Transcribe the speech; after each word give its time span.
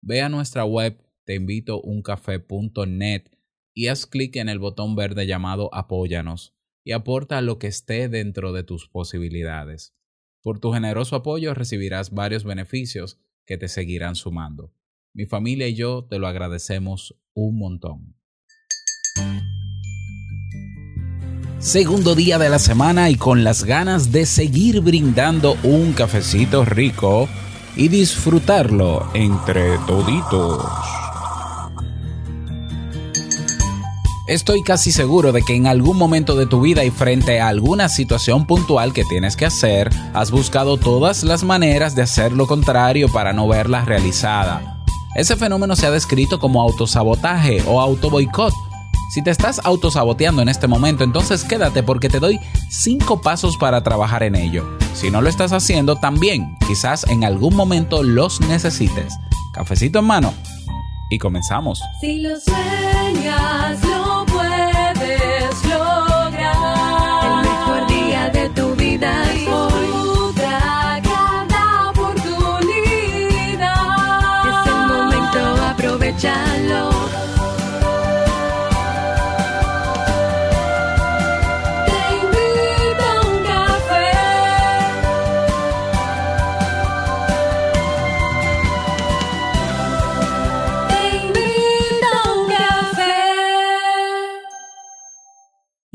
Ve 0.00 0.22
a 0.22 0.28
nuestra 0.28 0.64
web 0.64 1.02
teinvitouncafé.net 1.24 3.24
y 3.74 3.88
haz 3.88 4.06
clic 4.06 4.36
en 4.36 4.48
el 4.48 4.58
botón 4.58 4.96
verde 4.96 5.26
llamado 5.26 5.72
Apóyanos 5.74 6.54
y 6.84 6.92
aporta 6.92 7.40
lo 7.40 7.58
que 7.58 7.66
esté 7.66 8.08
dentro 8.08 8.52
de 8.52 8.62
tus 8.62 8.88
posibilidades. 8.88 9.94
Por 10.42 10.60
tu 10.60 10.72
generoso 10.72 11.16
apoyo 11.16 11.52
recibirás 11.52 12.12
varios 12.12 12.44
beneficios 12.44 13.18
que 13.44 13.58
te 13.58 13.68
seguirán 13.68 14.14
sumando. 14.14 14.72
Mi 15.12 15.26
familia 15.26 15.68
y 15.68 15.74
yo 15.74 16.06
te 16.08 16.18
lo 16.18 16.26
agradecemos 16.26 17.18
un 17.34 17.58
montón. 17.58 18.14
Segundo 21.58 22.14
día 22.14 22.38
de 22.38 22.48
la 22.48 22.60
semana 22.60 23.10
y 23.10 23.16
con 23.16 23.42
las 23.42 23.64
ganas 23.64 24.12
de 24.12 24.26
seguir 24.26 24.80
brindando 24.80 25.56
un 25.64 25.92
cafecito 25.92 26.64
rico 26.64 27.28
y 27.78 27.88
disfrutarlo 27.88 29.08
entre 29.14 29.78
toditos. 29.86 30.66
Estoy 34.26 34.62
casi 34.62 34.92
seguro 34.92 35.32
de 35.32 35.42
que 35.42 35.54
en 35.54 35.66
algún 35.66 35.96
momento 35.96 36.36
de 36.36 36.46
tu 36.46 36.60
vida 36.60 36.84
y 36.84 36.90
frente 36.90 37.40
a 37.40 37.48
alguna 37.48 37.88
situación 37.88 38.46
puntual 38.46 38.92
que 38.92 39.04
tienes 39.04 39.36
que 39.36 39.46
hacer, 39.46 39.88
has 40.12 40.30
buscado 40.30 40.76
todas 40.76 41.22
las 41.22 41.44
maneras 41.44 41.94
de 41.94 42.02
hacer 42.02 42.32
lo 42.32 42.46
contrario 42.46 43.08
para 43.10 43.32
no 43.32 43.48
verla 43.48 43.84
realizada. 43.84 44.82
Ese 45.14 45.36
fenómeno 45.36 45.76
se 45.76 45.86
ha 45.86 45.90
descrito 45.90 46.40
como 46.40 46.60
autosabotaje 46.60 47.62
o 47.66 47.80
autoboicot. 47.80 48.52
Si 49.08 49.22
te 49.22 49.30
estás 49.30 49.60
autosaboteando 49.64 50.42
en 50.42 50.48
este 50.48 50.66
momento, 50.66 51.02
entonces 51.02 51.44
quédate 51.44 51.82
porque 51.82 52.08
te 52.08 52.20
doy 52.20 52.38
5 52.68 53.22
pasos 53.22 53.56
para 53.56 53.82
trabajar 53.82 54.22
en 54.22 54.34
ello. 54.34 54.66
Si 54.94 55.10
no 55.10 55.22
lo 55.22 55.28
estás 55.28 55.52
haciendo, 55.52 55.96
también 55.96 56.56
quizás 56.66 57.04
en 57.08 57.24
algún 57.24 57.56
momento 57.56 58.02
los 58.02 58.40
necesites. 58.42 59.14
Cafecito 59.54 60.00
en 60.00 60.04
mano 60.04 60.34
y 61.10 61.18
comenzamos. 61.18 61.80
Si 62.00 62.22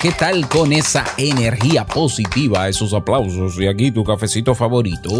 ¿Qué 0.00 0.12
tal 0.12 0.48
con 0.48 0.72
esa 0.72 1.04
energía 1.16 1.84
positiva, 1.84 2.68
esos 2.68 2.94
aplausos 2.94 3.58
y 3.58 3.66
aquí 3.66 3.90
tu 3.90 4.04
cafecito 4.04 4.54
favorito? 4.54 5.10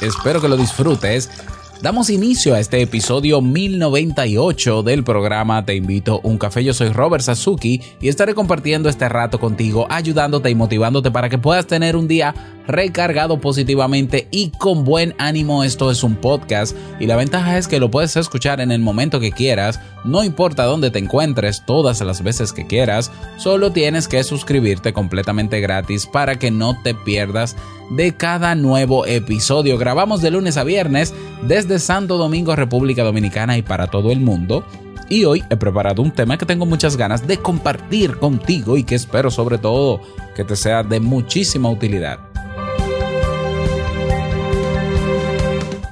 Espero 0.00 0.40
que 0.40 0.48
lo 0.48 0.56
disfrutes. 0.56 1.30
Damos 1.80 2.10
inicio 2.10 2.54
a 2.54 2.60
este 2.60 2.82
episodio 2.82 3.40
1098 3.40 4.82
del 4.82 5.04
programa 5.04 5.64
Te 5.64 5.76
invito 5.76 6.18
un 6.24 6.38
café. 6.38 6.64
Yo 6.64 6.74
soy 6.74 6.88
Robert 6.88 7.22
Sasuki 7.22 7.80
y 8.00 8.08
estaré 8.08 8.34
compartiendo 8.34 8.88
este 8.88 9.08
rato 9.08 9.38
contigo, 9.38 9.86
ayudándote 9.88 10.50
y 10.50 10.56
motivándote 10.56 11.12
para 11.12 11.28
que 11.28 11.38
puedas 11.38 11.68
tener 11.68 11.94
un 11.94 12.08
día 12.08 12.34
recargado 12.68 13.40
positivamente 13.40 14.28
y 14.30 14.50
con 14.50 14.84
buen 14.84 15.14
ánimo. 15.18 15.64
Esto 15.64 15.90
es 15.90 16.04
un 16.04 16.14
podcast 16.16 16.76
y 17.00 17.06
la 17.06 17.16
ventaja 17.16 17.58
es 17.58 17.66
que 17.66 17.80
lo 17.80 17.90
puedes 17.90 18.16
escuchar 18.16 18.60
en 18.60 18.70
el 18.70 18.80
momento 18.80 19.18
que 19.18 19.32
quieras, 19.32 19.80
no 20.04 20.22
importa 20.22 20.64
dónde 20.64 20.90
te 20.90 20.98
encuentres, 20.98 21.64
todas 21.66 22.00
las 22.02 22.22
veces 22.22 22.52
que 22.52 22.66
quieras, 22.66 23.10
solo 23.38 23.72
tienes 23.72 24.06
que 24.06 24.22
suscribirte 24.22 24.92
completamente 24.92 25.60
gratis 25.60 26.06
para 26.06 26.38
que 26.38 26.50
no 26.50 26.80
te 26.82 26.94
pierdas 26.94 27.56
de 27.90 28.14
cada 28.14 28.54
nuevo 28.54 29.06
episodio. 29.06 29.78
Grabamos 29.78 30.20
de 30.20 30.30
lunes 30.30 30.58
a 30.58 30.64
viernes 30.64 31.14
desde 31.42 31.78
Santo 31.78 32.18
Domingo, 32.18 32.54
República 32.54 33.02
Dominicana 33.02 33.56
y 33.56 33.62
para 33.62 33.86
todo 33.86 34.12
el 34.12 34.20
mundo. 34.20 34.62
Y 35.08 35.24
hoy 35.24 35.42
he 35.48 35.56
preparado 35.56 36.02
un 36.02 36.10
tema 36.10 36.36
que 36.36 36.44
tengo 36.44 36.66
muchas 36.66 36.98
ganas 36.98 37.26
de 37.26 37.38
compartir 37.38 38.18
contigo 38.18 38.76
y 38.76 38.84
que 38.84 38.94
espero 38.94 39.30
sobre 39.30 39.56
todo 39.56 40.02
que 40.36 40.44
te 40.44 40.54
sea 40.54 40.82
de 40.82 41.00
muchísima 41.00 41.70
utilidad. 41.70 42.18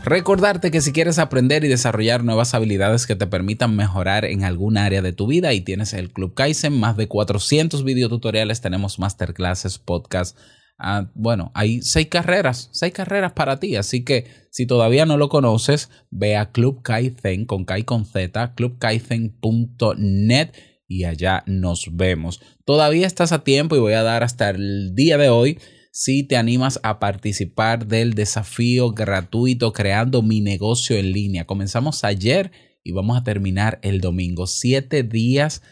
Recordarte 0.07 0.71
que 0.71 0.81
si 0.83 0.93
quieres 0.93 1.19
aprender 1.19 1.65
y 1.65 1.69
desarrollar 1.69 2.23
nuevas 2.23 2.55
habilidades 2.55 3.09
que 3.09 3.17
te 3.17 3.27
permitan 3.27 3.75
mejorar 3.75 4.25
en 4.25 4.45
algún 4.45 4.79
área 4.79 5.03
de 5.03 5.13
tu 5.13 5.27
vida 5.27 5.53
y 5.53 5.63
tienes 5.63 5.95
el 5.95 6.13
Club 6.13 6.33
Kaizen, 6.33 6.79
más 6.79 6.97
de 6.97 7.09
400 7.09 7.83
videotutoriales, 7.83 8.61
tenemos 8.61 9.01
masterclasses, 9.01 9.81
podcasts. 9.81 10.39
ah, 10.79 11.11
bueno, 11.17 11.51
hay 11.55 11.83
seis 11.83 12.07
carreras, 12.07 12.69
seis 12.71 12.93
carreras 12.93 13.33
para 13.33 13.59
ti. 13.59 13.75
Así 13.75 14.05
que 14.05 14.27
si 14.53 14.65
todavía 14.65 15.07
no 15.07 15.17
lo 15.17 15.29
conoces, 15.29 15.91
ve 16.13 16.37
a 16.37 16.53
Club 16.53 16.83
Kaizen 16.83 17.45
con 17.45 17.65
Kai 17.65 17.83
con 17.83 18.05
Z, 18.05 18.55
clubkaizen.net 18.55 20.51
y 20.87 21.03
allá 21.03 21.43
nos 21.47 21.97
vemos. 21.97 22.41
Todavía 22.65 23.09
estás 23.09 23.33
a 23.33 23.43
tiempo 23.43 23.75
y 23.75 23.81
voy 23.81 23.95
a 23.95 24.05
dar 24.05 24.23
hasta 24.23 24.51
el 24.51 24.95
día 24.95 25.19
de 25.19 25.31
hoy 25.31 25.59
si 25.97 26.25
te 26.25 26.37
animas 26.37 26.79
a 26.83 26.99
participar 26.99 27.87
del 27.87 28.13
desafío 28.13 28.91
gratuito 28.91 29.73
creando 29.73 30.21
mi 30.21 30.43
negocio 30.43 30.95
en 30.95 31.11
línea. 31.11 31.47
Comenzamos 31.47 32.05
ayer 32.05 32.53
y 32.85 32.93
vamos 32.93 33.17
a 33.17 33.25
terminar 33.25 33.79
el 33.81 34.03
domingo. 34.03 34.47
Siete 34.47 35.05
días 35.05 35.63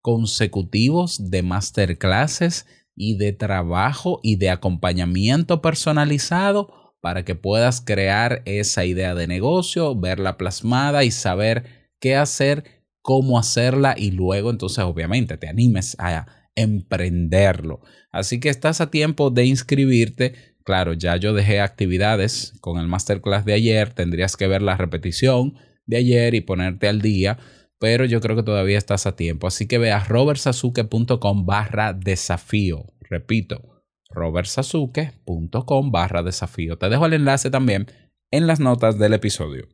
consecutivos 0.00 1.30
de 1.30 1.42
masterclasses 1.42 2.64
y 2.94 3.16
de 3.16 3.32
trabajo 3.32 4.20
y 4.22 4.36
de 4.36 4.50
acompañamiento 4.50 5.60
personalizado 5.60 6.94
para 7.00 7.24
que 7.24 7.34
puedas 7.34 7.80
crear 7.80 8.42
esa 8.44 8.84
idea 8.84 9.16
de 9.16 9.26
negocio, 9.26 9.98
verla 9.98 10.38
plasmada 10.38 11.02
y 11.02 11.10
saber 11.10 11.90
qué 11.98 12.14
hacer, 12.14 12.84
cómo 13.00 13.36
hacerla 13.36 13.96
y 13.98 14.12
luego 14.12 14.50
entonces 14.50 14.84
obviamente 14.84 15.38
te 15.38 15.48
animes 15.48 15.96
a 15.98 16.41
emprenderlo. 16.54 17.80
Así 18.10 18.40
que 18.40 18.48
estás 18.48 18.80
a 18.80 18.90
tiempo 18.90 19.30
de 19.30 19.46
inscribirte. 19.46 20.34
Claro, 20.64 20.92
ya 20.92 21.16
yo 21.16 21.32
dejé 21.32 21.60
actividades 21.60 22.54
con 22.60 22.78
el 22.78 22.86
masterclass 22.86 23.44
de 23.44 23.54
ayer, 23.54 23.92
tendrías 23.92 24.36
que 24.36 24.46
ver 24.46 24.62
la 24.62 24.76
repetición 24.76 25.54
de 25.86 25.96
ayer 25.96 26.34
y 26.34 26.40
ponerte 26.40 26.88
al 26.88 27.02
día, 27.02 27.38
pero 27.78 28.04
yo 28.04 28.20
creo 28.20 28.36
que 28.36 28.44
todavía 28.44 28.78
estás 28.78 29.06
a 29.06 29.16
tiempo. 29.16 29.46
Así 29.46 29.66
que 29.66 29.78
ve 29.78 29.90
a 29.90 30.04
robertsasuke.com 30.04 31.46
barra 31.46 31.92
desafío. 31.92 32.86
Repito, 33.00 33.84
robertsasuke.com 34.10 35.90
barra 35.90 36.22
desafío. 36.22 36.78
Te 36.78 36.88
dejo 36.88 37.06
el 37.06 37.14
enlace 37.14 37.50
también 37.50 37.88
en 38.30 38.46
las 38.46 38.60
notas 38.60 38.98
del 38.98 39.14
episodio. 39.14 39.68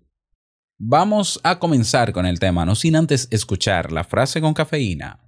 Vamos 0.78 1.40
a 1.42 1.58
comenzar 1.58 2.12
con 2.12 2.25
el 2.25 2.38
tema, 2.38 2.64
no 2.64 2.76
sin 2.76 2.96
antes 2.96 3.28
escuchar 3.30 3.90
la 3.90 4.04
frase 4.04 4.40
con 4.40 4.54
cafeína 4.54 5.27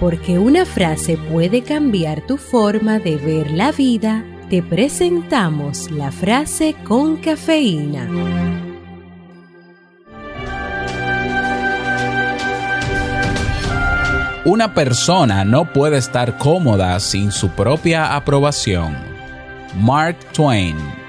porque 0.00 0.38
una 0.38 0.64
frase 0.64 1.18
puede 1.18 1.62
cambiar 1.62 2.26
tu 2.26 2.38
forma 2.38 2.98
de 2.98 3.16
ver 3.16 3.50
la 3.50 3.70
vida, 3.70 4.24
te 4.48 4.62
presentamos 4.62 5.90
la 5.90 6.10
frase 6.10 6.74
con 6.84 7.18
cafeína. 7.18 8.08
Una 14.46 14.74
persona 14.74 15.44
no 15.44 15.70
puede 15.70 15.98
estar 15.98 16.38
cómoda 16.38 16.98
sin 16.98 17.30
su 17.30 17.50
propia 17.50 18.16
aprobación. 18.16 18.96
Mark 19.76 20.16
Twain 20.32 20.99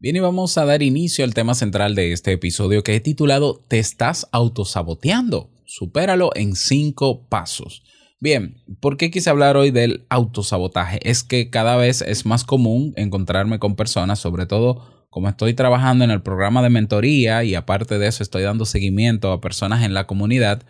Bien, 0.00 0.14
y 0.14 0.20
vamos 0.20 0.56
a 0.56 0.64
dar 0.64 0.80
inicio 0.84 1.24
al 1.24 1.34
tema 1.34 1.56
central 1.56 1.96
de 1.96 2.12
este 2.12 2.30
episodio 2.30 2.84
que 2.84 2.94
he 2.94 3.00
titulado 3.00 3.64
Te 3.66 3.80
estás 3.80 4.28
autosaboteando. 4.30 5.50
Supéralo 5.66 6.30
en 6.36 6.54
cinco 6.54 7.26
pasos. 7.28 7.82
Bien, 8.20 8.62
¿por 8.78 8.96
qué 8.96 9.10
quise 9.10 9.28
hablar 9.28 9.56
hoy 9.56 9.72
del 9.72 10.06
autosabotaje? 10.08 11.00
Es 11.02 11.24
que 11.24 11.50
cada 11.50 11.74
vez 11.74 12.02
es 12.02 12.26
más 12.26 12.44
común 12.44 12.92
encontrarme 12.94 13.58
con 13.58 13.74
personas, 13.74 14.20
sobre 14.20 14.46
todo 14.46 15.08
como 15.10 15.28
estoy 15.28 15.54
trabajando 15.54 16.04
en 16.04 16.12
el 16.12 16.22
programa 16.22 16.62
de 16.62 16.70
mentoría 16.70 17.42
y 17.42 17.56
aparte 17.56 17.98
de 17.98 18.06
eso 18.06 18.22
estoy 18.22 18.44
dando 18.44 18.66
seguimiento 18.66 19.32
a 19.32 19.40
personas 19.40 19.82
en 19.82 19.94
la 19.94 20.06
comunidad, 20.06 20.62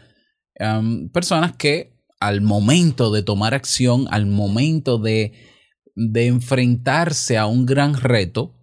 um, 0.58 1.10
personas 1.10 1.54
que 1.54 1.92
al 2.18 2.40
momento 2.40 3.12
de 3.12 3.22
tomar 3.22 3.52
acción, 3.52 4.06
al 4.10 4.24
momento 4.24 4.96
de 4.96 5.34
enfrentarse 5.94 7.36
a 7.36 7.44
un 7.44 7.66
gran 7.66 7.92
reto, 7.92 8.54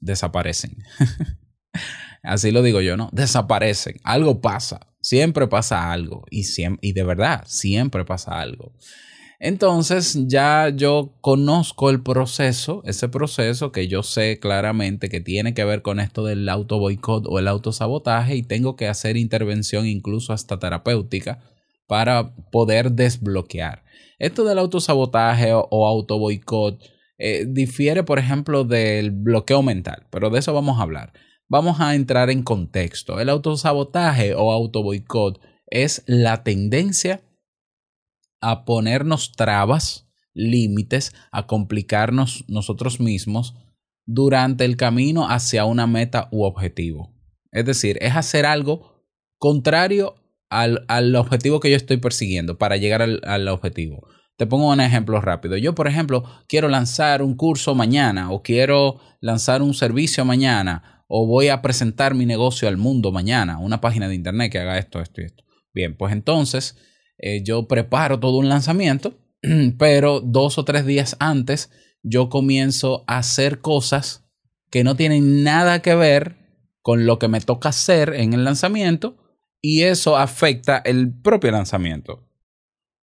desaparecen. 0.00 0.76
Así 2.22 2.50
lo 2.50 2.62
digo 2.62 2.80
yo, 2.80 2.96
¿no? 2.96 3.08
Desaparecen. 3.12 3.96
Algo 4.02 4.40
pasa. 4.40 4.80
Siempre 5.00 5.46
pasa 5.46 5.92
algo. 5.92 6.24
Y, 6.30 6.44
y 6.80 6.92
de 6.92 7.04
verdad, 7.04 7.44
siempre 7.46 8.04
pasa 8.04 8.40
algo. 8.40 8.72
Entonces 9.40 10.26
ya 10.26 10.68
yo 10.68 11.14
conozco 11.20 11.90
el 11.90 12.02
proceso, 12.02 12.82
ese 12.84 13.08
proceso 13.08 13.70
que 13.70 13.86
yo 13.86 14.02
sé 14.02 14.40
claramente 14.40 15.08
que 15.08 15.20
tiene 15.20 15.54
que 15.54 15.64
ver 15.64 15.82
con 15.82 16.00
esto 16.00 16.24
del 16.24 16.48
auto 16.48 16.80
boicot 16.80 17.24
o 17.28 17.38
el 17.38 17.46
autosabotaje 17.46 18.34
y 18.34 18.42
tengo 18.42 18.74
que 18.74 18.88
hacer 18.88 19.16
intervención 19.16 19.86
incluso 19.86 20.32
hasta 20.32 20.58
terapéutica 20.58 21.40
para 21.86 22.34
poder 22.50 22.90
desbloquear. 22.92 23.84
Esto 24.18 24.42
del 24.42 24.58
autosabotaje 24.58 25.52
o, 25.52 25.68
o 25.70 25.86
auto 25.86 26.18
boicot 26.18 26.82
eh, 27.18 27.46
difiere, 27.48 28.04
por 28.04 28.18
ejemplo, 28.18 28.64
del 28.64 29.10
bloqueo 29.10 29.62
mental, 29.62 30.06
pero 30.10 30.30
de 30.30 30.38
eso 30.38 30.54
vamos 30.54 30.78
a 30.78 30.82
hablar. 30.82 31.12
Vamos 31.48 31.80
a 31.80 31.94
entrar 31.94 32.30
en 32.30 32.42
contexto. 32.42 33.20
El 33.20 33.28
autosabotaje 33.28 34.34
o 34.34 34.52
autoboicot 34.52 35.40
es 35.66 36.04
la 36.06 36.44
tendencia 36.44 37.22
a 38.40 38.64
ponernos 38.64 39.32
trabas, 39.32 40.08
límites, 40.34 41.12
a 41.32 41.46
complicarnos 41.46 42.44
nosotros 42.48 43.00
mismos 43.00 43.54
durante 44.06 44.64
el 44.64 44.76
camino 44.76 45.28
hacia 45.28 45.64
una 45.64 45.86
meta 45.86 46.28
u 46.30 46.44
objetivo. 46.44 47.12
Es 47.50 47.64
decir, 47.64 47.98
es 48.00 48.14
hacer 48.14 48.46
algo 48.46 49.04
contrario 49.38 50.14
al, 50.50 50.84
al 50.88 51.14
objetivo 51.16 51.60
que 51.60 51.70
yo 51.70 51.76
estoy 51.76 51.96
persiguiendo 51.96 52.58
para 52.58 52.76
llegar 52.76 53.02
al, 53.02 53.20
al 53.24 53.48
objetivo. 53.48 54.06
Te 54.38 54.46
pongo 54.46 54.70
un 54.70 54.80
ejemplo 54.80 55.20
rápido. 55.20 55.56
Yo, 55.56 55.74
por 55.74 55.88
ejemplo, 55.88 56.22
quiero 56.46 56.68
lanzar 56.68 57.22
un 57.22 57.34
curso 57.34 57.74
mañana 57.74 58.30
o 58.30 58.40
quiero 58.40 59.00
lanzar 59.20 59.62
un 59.62 59.74
servicio 59.74 60.24
mañana 60.24 61.04
o 61.08 61.26
voy 61.26 61.48
a 61.48 61.60
presentar 61.60 62.14
mi 62.14 62.24
negocio 62.24 62.68
al 62.68 62.76
mundo 62.76 63.10
mañana, 63.10 63.58
una 63.58 63.80
página 63.80 64.06
de 64.06 64.14
internet 64.14 64.52
que 64.52 64.60
haga 64.60 64.78
esto, 64.78 65.00
esto 65.00 65.22
y 65.22 65.24
esto. 65.24 65.42
Bien, 65.74 65.96
pues 65.96 66.12
entonces 66.12 66.76
eh, 67.18 67.42
yo 67.42 67.66
preparo 67.66 68.20
todo 68.20 68.38
un 68.38 68.48
lanzamiento, 68.48 69.18
pero 69.76 70.20
dos 70.20 70.56
o 70.56 70.64
tres 70.64 70.86
días 70.86 71.16
antes 71.18 71.72
yo 72.04 72.28
comienzo 72.28 73.02
a 73.08 73.18
hacer 73.18 73.60
cosas 73.60 74.24
que 74.70 74.84
no 74.84 74.94
tienen 74.94 75.42
nada 75.42 75.82
que 75.82 75.96
ver 75.96 76.36
con 76.80 77.06
lo 77.06 77.18
que 77.18 77.26
me 77.26 77.40
toca 77.40 77.70
hacer 77.70 78.14
en 78.14 78.34
el 78.34 78.44
lanzamiento 78.44 79.16
y 79.60 79.82
eso 79.82 80.16
afecta 80.16 80.78
el 80.78 81.12
propio 81.12 81.50
lanzamiento 81.50 82.27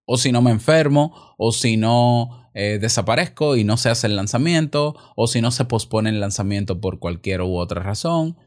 o 0.05 0.17
si 0.17 0.31
no 0.31 0.41
me 0.41 0.51
enfermo, 0.51 1.35
o 1.37 1.51
si 1.51 1.77
no 1.77 2.49
eh, 2.53 2.77
desaparezco 2.79 3.55
y 3.55 3.63
no 3.63 3.77
se 3.77 3.89
hace 3.89 4.07
el 4.07 4.15
lanzamiento, 4.15 4.95
o 5.15 5.27
si 5.27 5.41
no 5.41 5.51
se 5.51 5.65
pospone 5.65 6.09
el 6.09 6.19
lanzamiento 6.19 6.79
por 6.79 6.99
cualquier 6.99 7.41
u 7.41 7.57
otra 7.57 7.81
razón. 7.81 8.37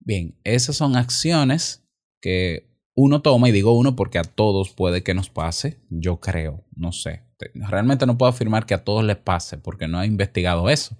Bien, 0.00 0.38
esas 0.44 0.76
son 0.76 0.96
acciones 0.96 1.84
que 2.20 2.68
uno 2.94 3.22
toma, 3.22 3.48
y 3.48 3.52
digo 3.52 3.78
uno 3.78 3.94
porque 3.94 4.18
a 4.18 4.24
todos 4.24 4.70
puede 4.70 5.02
que 5.02 5.14
nos 5.14 5.30
pase, 5.30 5.80
yo 5.88 6.18
creo, 6.18 6.64
no 6.74 6.90
sé. 6.92 7.22
Realmente 7.54 8.06
no 8.06 8.18
puedo 8.18 8.30
afirmar 8.30 8.66
que 8.66 8.74
a 8.74 8.82
todos 8.82 9.04
les 9.04 9.16
pase 9.16 9.58
porque 9.58 9.86
no 9.86 10.02
he 10.02 10.06
investigado 10.06 10.68
eso, 10.68 10.96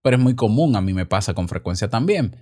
pero 0.00 0.16
es 0.16 0.22
muy 0.22 0.34
común, 0.34 0.76
a 0.76 0.80
mí 0.80 0.94
me 0.94 1.04
pasa 1.04 1.34
con 1.34 1.48
frecuencia 1.48 1.90
también. 1.90 2.36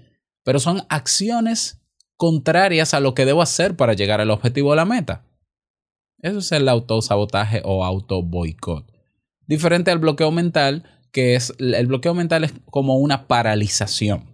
Pero 0.44 0.60
son 0.60 0.82
acciones 0.88 1.80
contrarias 2.16 2.94
a 2.94 3.00
lo 3.00 3.14
que 3.14 3.24
debo 3.24 3.42
hacer 3.42 3.74
para 3.74 3.94
llegar 3.94 4.20
al 4.20 4.30
objetivo 4.30 4.70
de 4.70 4.76
la 4.76 4.84
meta. 4.84 5.24
Eso 6.24 6.38
es 6.38 6.52
el 6.52 6.70
autosabotaje 6.70 7.60
o 7.66 7.84
auto 7.84 8.22
boicot. 8.22 8.90
Diferente 9.46 9.90
al 9.90 9.98
bloqueo 9.98 10.30
mental, 10.30 10.84
que 11.12 11.34
es 11.34 11.52
el 11.58 11.86
bloqueo 11.86 12.14
mental 12.14 12.44
es 12.44 12.54
como 12.70 12.96
una 12.96 13.28
paralización, 13.28 14.24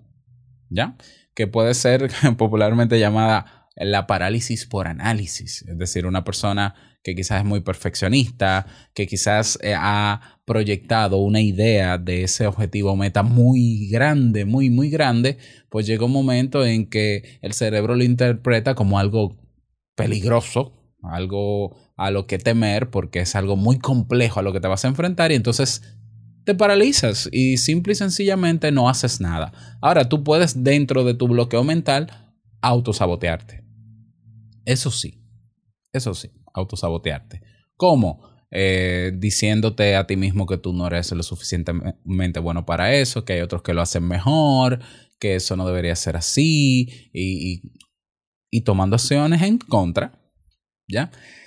¿ya? 0.69 0.96
Que 1.34 1.48
puede 1.48 1.75
ser 1.75 2.08
popularmente 2.38 3.00
llamada 3.00 3.69
la 3.75 4.06
parálisis 4.06 4.66
por 4.66 4.87
análisis, 4.87 5.62
es 5.62 5.76
decir, 5.78 6.06
una 6.06 6.22
persona 6.22 6.76
que 7.02 7.16
quizás 7.16 7.40
es 7.40 7.44
muy 7.44 7.58
perfeccionista, 7.58 8.66
que 8.94 9.08
quizás 9.08 9.58
eh, 9.60 9.75
ha 9.76 10.38
proyectado 10.44 11.16
una 11.16 11.40
idea 11.40 11.98
de 11.98 12.22
ese 12.22 12.46
objetivo 12.46 12.94
meta 12.94 13.25
muy 13.25 13.88
grande, 13.88 14.44
muy, 14.44 14.70
muy 14.70 14.90
grande, 14.90 15.38
pues 15.69 15.88
llega 15.88 16.04
un 16.04 16.12
momento 16.12 16.64
en 16.64 16.88
que 16.88 17.40
el 17.43 17.52
cerebro 17.52 17.96
lo 17.96 18.04
interpreta 18.04 18.76
como 18.76 19.00
algo 19.00 19.36
peligroso, 19.96 20.80
algo 21.02 21.76
a 21.97 22.11
lo 22.11 22.26
que 22.26 22.38
temer 22.38 22.91
porque 22.91 23.20
es 23.20 23.35
algo 23.37 23.56
muy 23.56 23.79
complejo 23.79 24.41
a 24.41 24.43
lo 24.43 24.52
que 24.52 24.61
te 24.61 24.69
vas 24.69 24.85
a 24.85 24.88
enfrentar 24.88 25.32
y 25.32 25.35
entonces 25.35 25.82
te 26.44 26.55
paralizas 26.55 27.29
y 27.32 27.56
simple 27.58 27.93
y 27.93 27.97
sencillamente 27.97 28.73
no 28.73 28.88
haces 28.88 29.20
nada. 29.20 29.52
Ahora 29.81 30.08
tú 30.08 30.25
puedes 30.25 30.62
dentro 30.62 31.05
de 31.05 31.14
tu 31.14 31.29
bloqueo 31.29 31.64
mental 31.64 32.35
autosabotearte. 32.62 33.64
Eso 34.64 34.91
sí, 34.91 35.23
eso 35.93 36.14
sí, 36.14 36.31
autosabotearte. 36.55 37.43
¿Cómo? 37.76 38.29
Eh, 38.53 39.13
diciéndote 39.17 39.94
a 39.94 40.06
ti 40.06 40.17
mismo 40.17 40.46
que 40.46 40.58
tú 40.58 40.72
no 40.72 40.89
eres 40.89 41.13
lo 41.13 41.22
suficientemente 41.22 42.41
bueno 42.41 42.67
para 42.67 42.94
eso, 42.94 43.24
que 43.24 43.34
hay 43.34 43.41
otros 43.41 43.63
que 43.63 43.74
lo 43.74 43.81
hacen 43.81 44.06
mejor, 44.06 44.81
que 45.20 45.36
eso 45.36 45.55
no 45.56 45.67
debería 45.67 45.94
ser 45.94 46.17
así 46.17 47.10
y, 47.13 47.53
y, 47.53 47.63
y 48.51 48.63
tomando 48.63 48.96
acciones 48.96 49.43
en 49.43 49.58
contra 49.58 50.19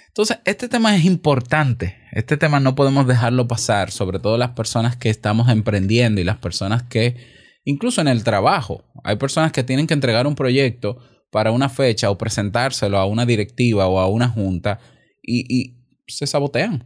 Entonces, 0.07 0.37
este 0.45 0.69
tema 0.69 0.95
es 0.95 1.05
importante. 1.05 1.97
Este 2.11 2.37
tema 2.37 2.59
no 2.59 2.75
podemos 2.75 3.07
dejarlo 3.07 3.47
pasar, 3.47 3.91
sobre 3.91 4.19
todo 4.19 4.37
las 4.37 4.51
personas 4.51 4.95
que 4.95 5.09
estamos 5.09 5.49
emprendiendo 5.49 6.21
y 6.21 6.23
las 6.23 6.37
personas 6.37 6.83
que, 6.83 7.15
incluso 7.63 8.01
en 8.01 8.07
el 8.07 8.23
trabajo, 8.23 8.83
hay 9.03 9.15
personas 9.15 9.51
que 9.51 9.63
tienen 9.63 9.87
que 9.87 9.95
entregar 9.95 10.27
un 10.27 10.35
proyecto 10.35 10.99
para 11.31 11.51
una 11.51 11.67
fecha 11.67 12.11
o 12.11 12.17
presentárselo 12.17 12.99
a 12.99 13.05
una 13.05 13.25
directiva 13.25 13.87
o 13.87 13.99
a 13.99 14.07
una 14.07 14.29
junta 14.29 14.79
y, 15.21 15.79
se 16.07 16.27
sabotean. 16.27 16.85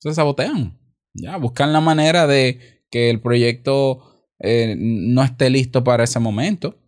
Se 0.00 0.12
sabotean. 0.12 0.76
Ya, 1.14 1.36
buscan 1.36 1.72
la 1.72 1.80
manera 1.80 2.26
de 2.26 2.80
que 2.90 3.10
el 3.10 3.20
proyecto 3.20 4.26
eh, 4.40 4.74
no 4.76 5.22
esté 5.22 5.50
listo 5.50 5.84
para 5.84 6.04
ese 6.04 6.18
momento 6.18 6.78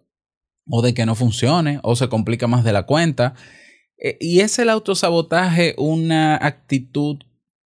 o 0.66 0.82
de 0.82 0.94
que 0.94 1.06
no 1.06 1.14
funcione 1.14 1.78
o 1.82 1.94
se 1.94 2.08
complica 2.08 2.46
más 2.46 2.64
de 2.64 2.72
la 2.72 2.84
cuenta 2.84 3.34
eh, 3.98 4.16
¿Y 4.20 4.40
es 4.40 4.58
el 4.58 4.68
autosabotaje 4.68 5.74
una 5.78 6.36
actitud 6.36 7.18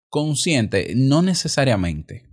consciente? 0.09 0.93
No 0.95 1.21
necesariamente. 1.21 2.29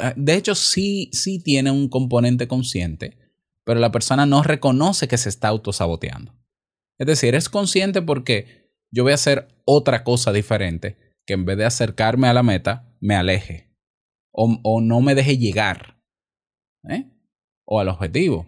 Ah, 0.00 0.14
de 0.16 0.34
hecho, 0.34 0.54
sí, 0.54 1.10
sí 1.12 1.42
tiene 1.42 1.70
un 1.70 1.88
componente 1.88 2.48
consciente, 2.48 3.18
pero 3.64 3.80
la 3.80 3.92
persona 3.92 4.26
no 4.26 4.42
reconoce 4.42 5.08
que 5.08 5.18
se 5.18 5.28
está 5.28 5.48
autosaboteando. 5.48 6.34
Es 6.98 7.06
decir, 7.06 7.34
es 7.34 7.48
consciente 7.48 8.02
porque 8.02 8.72
yo 8.90 9.02
voy 9.02 9.12
a 9.12 9.16
hacer 9.16 9.48
otra 9.64 10.04
cosa 10.04 10.32
diferente 10.32 10.98
que 11.26 11.34
en 11.34 11.44
vez 11.44 11.56
de 11.56 11.64
acercarme 11.64 12.28
a 12.28 12.34
la 12.34 12.42
meta, 12.42 12.94
me 13.00 13.16
aleje 13.16 13.74
o, 14.30 14.58
o 14.62 14.80
no 14.80 15.00
me 15.00 15.14
deje 15.14 15.38
llegar 15.38 15.94
¿eh? 16.88 17.10
o 17.64 17.80
al 17.80 17.88
objetivo. 17.88 18.46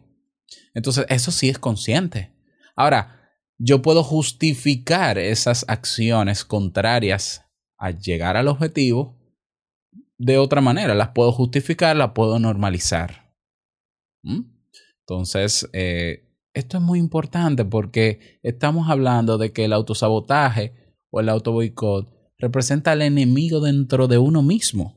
Entonces, 0.74 1.06
eso 1.08 1.30
sí 1.30 1.48
es 1.48 1.58
consciente. 1.58 2.32
Ahora, 2.74 3.15
yo 3.58 3.82
puedo 3.82 4.02
justificar 4.02 5.18
esas 5.18 5.64
acciones 5.68 6.44
contrarias 6.44 7.44
a 7.78 7.90
llegar 7.90 8.36
al 8.36 8.48
objetivo 8.48 9.16
de 10.18 10.38
otra 10.38 10.60
manera. 10.60 10.94
Las 10.94 11.10
puedo 11.10 11.32
justificar, 11.32 11.96
las 11.96 12.12
puedo 12.12 12.38
normalizar. 12.38 13.34
¿Mm? 14.22 14.42
Entonces, 15.00 15.68
eh, 15.72 16.26
esto 16.52 16.78
es 16.78 16.82
muy 16.82 16.98
importante 16.98 17.64
porque 17.64 18.40
estamos 18.42 18.88
hablando 18.90 19.38
de 19.38 19.52
que 19.52 19.64
el 19.64 19.72
autosabotaje 19.72 20.96
o 21.10 21.20
el 21.20 21.28
autoboicot 21.28 22.12
representa 22.38 22.92
al 22.92 23.02
enemigo 23.02 23.60
dentro 23.60 24.08
de 24.08 24.18
uno 24.18 24.42
mismo. 24.42 24.96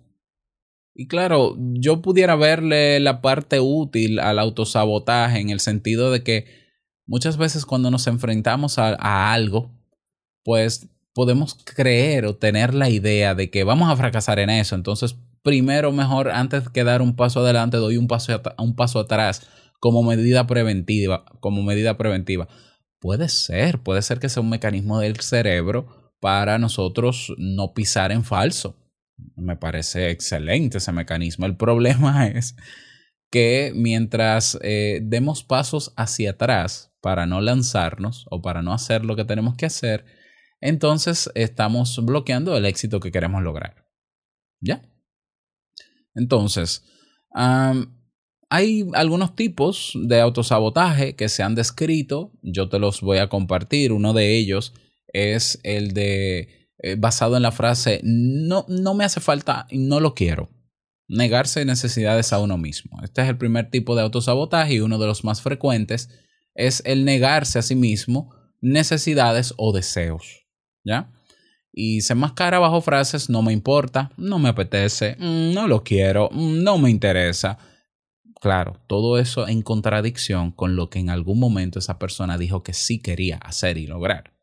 Y 0.96 1.08
claro, 1.08 1.56
yo 1.58 2.02
pudiera 2.02 2.36
verle 2.36 3.00
la 3.00 3.22
parte 3.22 3.60
útil 3.60 4.20
al 4.20 4.40
autosabotaje 4.40 5.40
en 5.40 5.50
el 5.50 5.60
sentido 5.60 6.12
de 6.12 6.24
que 6.24 6.46
muchas 7.10 7.38
veces 7.38 7.66
cuando 7.66 7.90
nos 7.90 8.06
enfrentamos 8.06 8.78
a, 8.78 9.34
algo, 9.34 9.72
pues 10.44 10.88
podemos 11.14 11.56
creer 11.56 12.26
o 12.26 12.36
tener 12.36 12.74
la 12.74 12.90
idea 12.90 13.34
de 13.34 13.50
que 13.50 13.64
vamos 13.64 13.90
a 13.90 13.98
fracasar 13.98 14.38
en 14.38 14.52
eso. 14.52 14.76
Entonces, 14.76 15.18
primero, 15.42 15.92
mejor, 15.92 16.30
antes 16.30 16.70
que 16.70 16.84
dar 16.84 17.02
un 17.02 17.16
paso 17.16 17.40
adelante, 17.40 17.78
doy 17.78 17.98
un 17.98 18.08
paso, 18.08 18.40
un 18.60 18.76
paso 18.76 19.00
atrás 19.00 19.42
como 19.80 20.04
medida 20.04 20.46
preventiva, 20.46 21.26
como 21.40 21.64
medida 21.64 21.98
preventiva. 21.98 22.48
Puede 23.00 23.28
ser, 23.28 23.80
puede 23.80 24.04
ser 24.04 24.20
que 24.20 24.30
sea 24.30 24.44
un 24.44 24.50
mecanismo 24.50 25.00
del 25.00 25.20
cerebro 25.20 26.14
para 26.20 26.60
nosotros 26.60 27.34
no 27.38 27.74
pisar 27.74 28.12
en 28.12 28.24
falso. 28.24 28.76
Me 29.36 29.56
parece 29.56 30.12
excelente 30.12 30.78
ese 30.78 30.92
mecanismo. 30.92 31.48
El 31.48 31.58
problema 31.58 32.28
es 32.28 32.56
que 33.32 33.72
mientras 33.76 34.60
eh, 34.62 35.00
demos 35.02 35.44
pasos 35.44 35.92
hacia 35.96 36.32
atrás 36.32 36.89
para 37.02 37.26
no 37.26 37.42
lanzarnos 37.42 38.26
o 38.30 38.42
para 38.42 38.62
no 38.62 38.74
hacer 38.74 39.06
lo 39.06 39.16
que 39.16 39.26
tenemos 39.26 39.56
que 39.56 39.66
hacer, 39.66 40.06
entonces 40.62 41.32
estamos 41.36 42.04
bloqueando 42.04 42.56
el 42.58 42.66
éxito 42.66 43.00
que 43.00 43.12
queremos 43.12 43.44
lograr. 43.44 43.86
¿Ya? 44.62 44.82
Entonces, 46.16 46.84
hay 48.50 48.88
algunos 48.94 49.36
tipos 49.36 49.94
de 49.96 50.20
autosabotaje 50.20 51.16
que 51.16 51.30
se 51.30 51.44
han 51.44 51.56
descrito, 51.56 52.34
yo 52.42 52.68
te 52.68 52.80
los 52.80 53.02
voy 53.02 53.20
a 53.20 53.30
compartir. 53.30 53.94
Uno 53.94 54.14
de 54.14 54.38
ellos 54.38 54.74
es 55.08 55.60
el 55.64 55.94
de 55.94 56.68
eh, 56.82 56.96
basado 56.98 57.36
en 57.36 57.44
la 57.44 57.52
frase 57.52 58.00
no, 58.04 58.66
no 58.68 58.94
me 58.94 59.04
hace 59.04 59.20
falta 59.20 59.68
y 59.70 59.80
no 59.80 60.00
lo 60.00 60.14
quiero. 60.14 60.50
Negarse 61.08 61.66
necesidades 61.66 62.34
a 62.34 62.40
uno 62.40 62.58
mismo. 62.58 63.02
Este 63.04 63.22
es 63.22 63.30
el 63.30 63.38
primer 63.38 63.70
tipo 63.70 63.96
de 63.96 64.04
autosabotaje 64.04 64.76
y 64.76 64.80
uno 64.80 64.98
de 64.98 65.08
los 65.08 65.24
más 65.24 65.42
frecuentes 65.42 66.10
es 66.68 66.82
el 66.86 67.06
negarse 67.06 67.60
a 67.60 67.64
sí 67.64 67.76
mismo 67.76 68.36
necesidades 68.62 69.54
o 69.58 69.74
deseos. 69.74 70.48
¿Ya? 70.84 71.12
Y 71.72 72.02
se 72.02 72.14
enmascara 72.14 72.60
bajo 72.60 72.82
frases 72.82 73.30
no 73.30 73.42
me 73.42 73.54
importa, 73.54 74.12
no 74.18 74.40
me 74.40 74.50
apetece, 74.50 75.16
mm, 75.20 75.54
no 75.54 75.68
lo 75.68 75.84
quiero, 75.84 76.30
mm, 76.32 76.64
no 76.64 76.78
me 76.78 76.90
interesa 76.90 77.58
Claro, 78.40 78.82
todo 78.88 79.20
eso 79.20 79.48
en 79.48 79.62
contradicción 79.62 80.52
con 80.52 80.78
lo 80.78 80.90
que 80.90 81.00
en 81.00 81.10
algún 81.10 81.40
momento 81.40 81.80
esa 81.80 82.00
persona 82.00 82.38
dijo 82.38 82.64
que 82.64 82.74
sí 82.74 83.02
quería 83.02 83.38
hacer 83.38 83.78
y 83.78 83.86
lograr. 83.86 84.34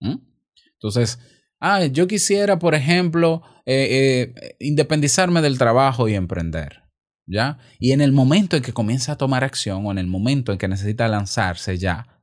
Entonces, 0.00 1.20
ah, 1.60 1.84
yo 1.86 2.08
quisiera, 2.08 2.58
por 2.58 2.74
ejemplo, 2.74 3.42
eh, 3.64 4.34
eh, 4.34 4.56
independizarme 4.58 5.42
del 5.42 5.58
trabajo 5.58 6.08
y 6.08 6.14
emprender. 6.14 6.82
¿Ya? 7.26 7.58
Y 7.80 7.92
en 7.92 8.00
el 8.00 8.12
momento 8.12 8.56
en 8.56 8.62
que 8.62 8.72
comienza 8.72 9.12
a 9.12 9.16
tomar 9.16 9.42
acción 9.42 9.84
o 9.84 9.90
en 9.90 9.98
el 9.98 10.06
momento 10.06 10.52
en 10.52 10.58
que 10.58 10.68
necesita 10.68 11.08
lanzarse 11.08 11.76
ya, 11.76 12.22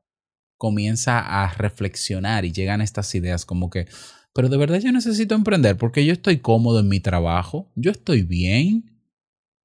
comienza 0.57 1.19
a 1.19 1.51
reflexionar 1.53 2.45
y 2.45 2.53
llegan 2.53 2.79
estas 2.81 3.13
ideas 3.15 3.45
como 3.45 3.69
que, 3.69 3.88
pero 4.33 4.48
de 4.48 4.57
verdad 4.57 4.79
yo 4.79 4.93
necesito 4.93 5.36
emprender 5.36 5.77
porque 5.77 6.05
yo 6.05 6.13
estoy 6.13 6.38
cómodo 6.38 6.79
en 6.79 6.88
mi 6.88 7.01
trabajo, 7.01 7.69
yo 7.75 7.91
estoy 7.91 8.24
bien, 8.24 9.01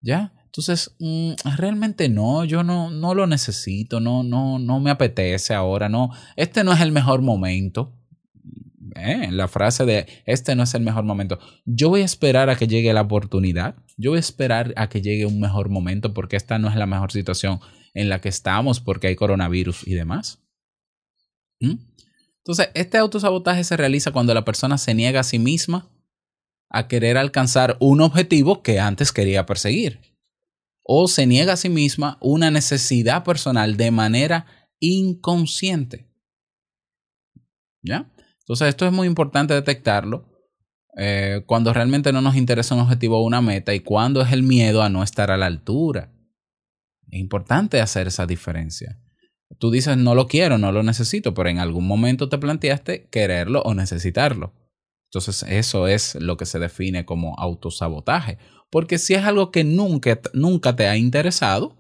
¿ya? 0.01 0.33
Entonces, 0.47 0.97
mm, 0.99 1.35
realmente 1.57 2.09
no, 2.09 2.45
yo 2.45 2.65
no, 2.65 2.91
no 2.91 3.15
lo 3.15 3.27
necesito, 3.27 4.01
no, 4.01 4.25
no, 4.25 4.59
no 4.59 4.81
me 4.81 4.91
apetece 4.91 5.55
ahora, 5.55 5.89
no, 5.89 6.11
este 6.37 6.65
no 6.65 6.73
es 6.73 6.81
el 6.81 6.91
mejor 6.91 7.23
momento. 7.23 7.98
Eh, 8.99 9.31
la 9.31 9.49
frase 9.49 9.85
de 9.85 10.07
este 10.27 10.55
no 10.57 10.65
es 10.65 10.75
el 10.75 10.83
mejor 10.83 11.05
momento. 11.05 11.39
Yo 11.65 11.89
voy 11.89 12.03
a 12.03 12.05
esperar 12.05 12.51
a 12.51 12.57
que 12.57 12.67
llegue 12.67 12.93
la 12.93 13.03
oportunidad, 13.03 13.77
yo 13.97 14.11
voy 14.11 14.19
a 14.19 14.21
esperar 14.21 14.73
a 14.77 14.89
que 14.89 15.01
llegue 15.01 15.27
un 15.27 15.41
mejor 15.41 15.69
momento 15.69 16.13
porque 16.13 16.37
esta 16.37 16.59
no 16.59 16.69
es 16.69 16.77
la 16.77 16.87
mejor 16.87 17.13
situación 17.13 17.61
en 17.95 18.09
la 18.09 18.21
que 18.21 18.29
estamos 18.29 18.81
porque 18.81 19.07
hay 19.07 19.17
coronavirus 19.17 19.87
y 19.87 19.95
demás. 19.95 20.43
¿Mm? 21.61 21.77
Entonces, 22.39 22.71
este 22.75 22.99
autosabotaje 22.99 23.63
se 23.65 23.77
realiza 23.77 24.11
cuando 24.11 24.35
la 24.35 24.45
persona 24.45 24.79
se 24.79 24.95
niega 24.95 25.21
a 25.21 25.25
sí 25.25 25.39
misma 25.39 25.91
a 26.71 26.89
querer 26.89 27.17
alcanzar 27.17 27.77
un 27.81 28.01
objetivo 28.01 28.63
que 28.63 28.81
antes 28.81 29.13
quería 29.13 29.47
perseguir 29.47 30.01
o 30.91 31.07
se 31.07 31.27
niega 31.27 31.53
a 31.53 31.57
sí 31.57 31.69
misma 31.69 32.17
una 32.21 32.51
necesidad 32.51 33.23
personal 33.23 33.77
de 33.77 33.91
manera 33.91 34.47
inconsciente. 34.81 36.09
¿Ya? 37.83 38.11
Entonces 38.49 38.69
esto 38.69 38.87
es 38.87 38.93
muy 38.93 39.07
importante 39.07 39.53
detectarlo 39.53 40.27
eh, 40.97 41.43
cuando 41.47 41.73
realmente 41.75 42.13
no 42.13 42.23
nos 42.23 42.35
interesa 42.35 42.75
un 42.75 42.81
objetivo 42.81 43.19
o 43.19 43.27
una 43.27 43.43
meta 43.43 43.75
y 43.75 43.81
cuando 43.81 44.23
es 44.23 44.33
el 44.33 44.43
miedo 44.43 44.83
a 44.83 44.89
no 44.89 45.03
estar 45.03 45.31
a 45.31 45.37
la 45.37 45.47
altura. 45.47 46.13
Es 47.11 47.21
importante 47.21 47.81
hacer 47.81 48.07
esa 48.07 48.27
diferencia. 48.27 48.99
Tú 49.59 49.71
dices 49.71 49.97
no 49.97 50.15
lo 50.15 50.27
quiero, 50.27 50.57
no 50.57 50.73
lo 50.73 50.83
necesito, 50.83 51.35
pero 51.35 51.51
en 51.51 51.59
algún 51.59 51.87
momento 51.87 52.29
te 52.29 52.39
planteaste 52.39 53.09
quererlo 53.11 53.61
o 53.63 53.75
necesitarlo. 53.75 54.55
Entonces 55.11 55.45
eso 55.49 55.87
es 55.87 56.15
lo 56.15 56.37
que 56.37 56.47
se 56.47 56.59
define 56.59 57.05
como 57.05 57.39
autosabotaje 57.39 58.39
porque 58.71 58.99
si 58.99 59.15
es 59.15 59.25
algo 59.25 59.51
que 59.51 59.65
nunca, 59.65 60.21
nunca 60.33 60.77
te 60.77 60.87
ha 60.89 60.97
interesado 60.97 61.77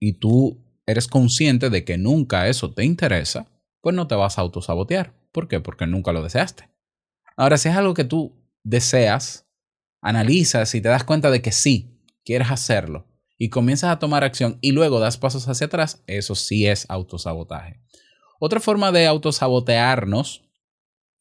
y 0.00 0.14
tú 0.14 0.62
eres 0.86 1.08
consciente 1.08 1.70
de 1.70 1.84
que 1.84 1.98
nunca 1.98 2.48
eso 2.48 2.72
te 2.72 2.84
interesa, 2.84 3.46
pues 3.80 3.94
no 3.94 4.06
te 4.06 4.14
vas 4.14 4.38
a 4.38 4.42
autosabotear. 4.42 5.14
¿Por 5.34 5.48
qué? 5.48 5.58
Porque 5.58 5.88
nunca 5.88 6.12
lo 6.12 6.22
deseaste. 6.22 6.70
Ahora, 7.36 7.58
si 7.58 7.68
es 7.68 7.74
algo 7.74 7.92
que 7.92 8.04
tú 8.04 8.40
deseas, 8.62 9.48
analizas 10.00 10.72
y 10.76 10.80
te 10.80 10.88
das 10.88 11.02
cuenta 11.02 11.32
de 11.32 11.42
que 11.42 11.50
sí, 11.50 12.00
quieres 12.24 12.52
hacerlo 12.52 13.08
y 13.36 13.48
comienzas 13.48 13.90
a 13.90 13.98
tomar 13.98 14.22
acción 14.22 14.58
y 14.60 14.70
luego 14.70 15.00
das 15.00 15.18
pasos 15.18 15.48
hacia 15.48 15.66
atrás, 15.66 16.04
eso 16.06 16.36
sí 16.36 16.68
es 16.68 16.88
autosabotaje. 16.88 17.80
Otra 18.38 18.60
forma 18.60 18.92
de 18.92 19.08
autosabotearnos 19.08 20.44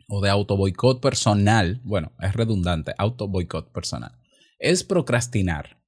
o 0.07 0.21
de 0.21 0.29
autoboicot 0.29 1.01
personal, 1.01 1.81
bueno, 1.83 2.11
es 2.19 2.33
redundante, 2.33 2.93
autoboicot 2.99 3.71
personal, 3.71 4.19
es 4.59 4.83
procrastinar. 4.83 5.81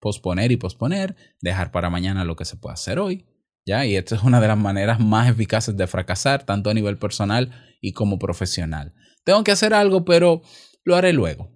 Posponer 0.00 0.52
y 0.52 0.56
posponer, 0.56 1.16
dejar 1.42 1.70
para 1.70 1.90
mañana 1.90 2.24
lo 2.24 2.34
que 2.34 2.46
se 2.46 2.56
puede 2.56 2.74
hacer 2.74 2.98
hoy. 2.98 3.26
Y 3.68 3.96
esta 3.96 4.14
es 4.14 4.22
una 4.22 4.40
de 4.40 4.48
las 4.48 4.58
maneras 4.58 4.98
más 4.98 5.28
eficaces 5.28 5.76
de 5.76 5.86
fracasar, 5.86 6.44
tanto 6.44 6.70
a 6.70 6.74
nivel 6.74 6.96
personal 6.96 7.50
y 7.80 7.92
como 7.92 8.18
profesional. 8.18 8.94
Tengo 9.24 9.44
que 9.44 9.52
hacer 9.52 9.74
algo, 9.74 10.04
pero 10.04 10.42
lo 10.84 10.96
haré 10.96 11.12
luego. 11.12 11.50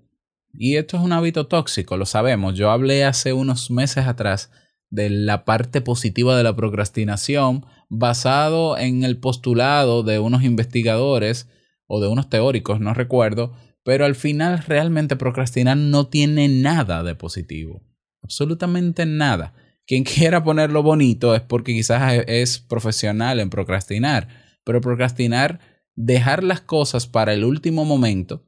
Y 0.52 0.76
esto 0.76 0.98
es 0.98 1.02
un 1.02 1.12
hábito 1.12 1.46
tóxico, 1.46 1.96
lo 1.96 2.04
sabemos. 2.04 2.54
Yo 2.54 2.70
hablé 2.70 3.04
hace 3.04 3.32
unos 3.32 3.70
meses 3.70 4.06
atrás 4.06 4.50
de 4.90 5.08
la 5.08 5.46
parte 5.46 5.80
positiva 5.80 6.36
de 6.36 6.42
la 6.42 6.54
procrastinación 6.54 7.64
basado 7.88 8.76
en 8.76 9.04
el 9.04 9.18
postulado 9.18 10.02
de 10.02 10.18
unos 10.18 10.42
investigadores 10.42 11.48
o 11.86 12.00
de 12.00 12.08
unos 12.08 12.28
teóricos, 12.28 12.78
no 12.80 12.92
recuerdo, 12.92 13.54
pero 13.84 14.04
al 14.04 14.14
final 14.14 14.62
realmente 14.66 15.16
procrastinar 15.16 15.78
no 15.78 16.08
tiene 16.08 16.48
nada 16.48 17.02
de 17.02 17.14
positivo. 17.14 17.82
Absolutamente 18.22 19.06
nada. 19.06 19.54
Quien 19.86 20.04
quiera 20.04 20.42
ponerlo 20.42 20.82
bonito 20.82 21.34
es 21.34 21.42
porque 21.42 21.72
quizás 21.72 22.24
es 22.26 22.58
profesional 22.58 23.40
en 23.40 23.50
procrastinar. 23.50 24.28
Pero 24.64 24.80
procrastinar, 24.80 25.60
dejar 25.94 26.44
las 26.44 26.60
cosas 26.60 27.06
para 27.06 27.32
el 27.32 27.44
último 27.44 27.84
momento, 27.84 28.44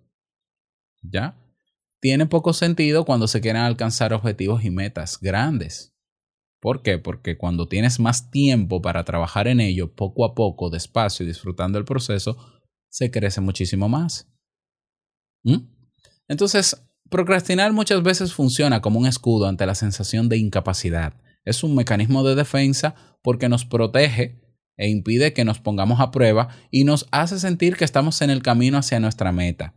¿ya? 1.03 1.37
Tiene 2.01 2.27
poco 2.27 2.53
sentido 2.53 3.05
cuando 3.05 3.27
se 3.27 3.41
quieren 3.41 3.63
alcanzar 3.63 4.13
objetivos 4.13 4.65
y 4.65 4.71
metas 4.71 5.19
grandes. 5.21 5.95
¿Por 6.61 6.83
qué? 6.83 6.99
Porque 6.99 7.37
cuando 7.37 7.69
tienes 7.69 7.99
más 7.99 8.31
tiempo 8.31 8.81
para 8.81 9.05
trabajar 9.05 9.49
en 9.49 9.61
ello, 9.61 9.95
poco 9.95 10.25
a 10.25 10.35
poco, 10.35 10.71
despacio 10.71 11.25
y 11.25 11.27
disfrutando 11.27 11.79
el 11.79 11.85
proceso, 11.85 12.39
se 12.89 13.11
crece 13.11 13.41
muchísimo 13.41 13.89
más. 13.89 14.31
¿Mm? 15.43 15.67
Entonces, 16.29 16.84
procrastinar 17.11 17.73
muchas 17.73 18.03
veces 18.03 18.33
funciona 18.33 18.81
como 18.81 18.99
un 18.99 19.07
escudo 19.07 19.47
ante 19.47 19.67
la 19.67 19.75
sensación 19.75 20.29
de 20.29 20.39
incapacidad. 20.39 21.15
Es 21.45 21.63
un 21.63 21.75
mecanismo 21.75 22.25
de 22.25 22.35
defensa 22.35 22.95
porque 23.23 23.49
nos 23.49 23.65
protege 23.65 24.41
e 24.77 24.89
impide 24.89 25.33
que 25.33 25.45
nos 25.45 25.61
pongamos 25.61 26.01
a 26.01 26.11
prueba 26.11 26.49
y 26.71 26.85
nos 26.85 27.07
hace 27.13 27.39
sentir 27.39 27.77
que 27.77 27.85
estamos 27.85 28.21
en 28.23 28.31
el 28.31 28.43
camino 28.43 28.79
hacia 28.79 29.01
nuestra 29.01 29.33
meta. 29.33 29.75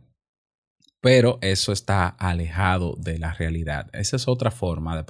Pero 1.00 1.38
eso 1.40 1.72
está 1.72 2.08
alejado 2.08 2.96
de 2.98 3.18
la 3.18 3.32
realidad. 3.32 3.88
Esa 3.92 4.16
es 4.16 4.26
otra 4.26 4.50
forma 4.50 4.96
de, 4.96 5.04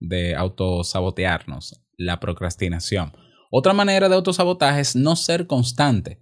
de 0.00 0.34
autosabotearnos, 0.34 1.84
la 1.98 2.18
procrastinación. 2.20 3.12
Otra 3.50 3.74
manera 3.74 4.08
de 4.08 4.14
autosabotaje 4.14 4.80
es 4.80 4.96
no 4.96 5.16
ser 5.16 5.46
constante 5.46 6.20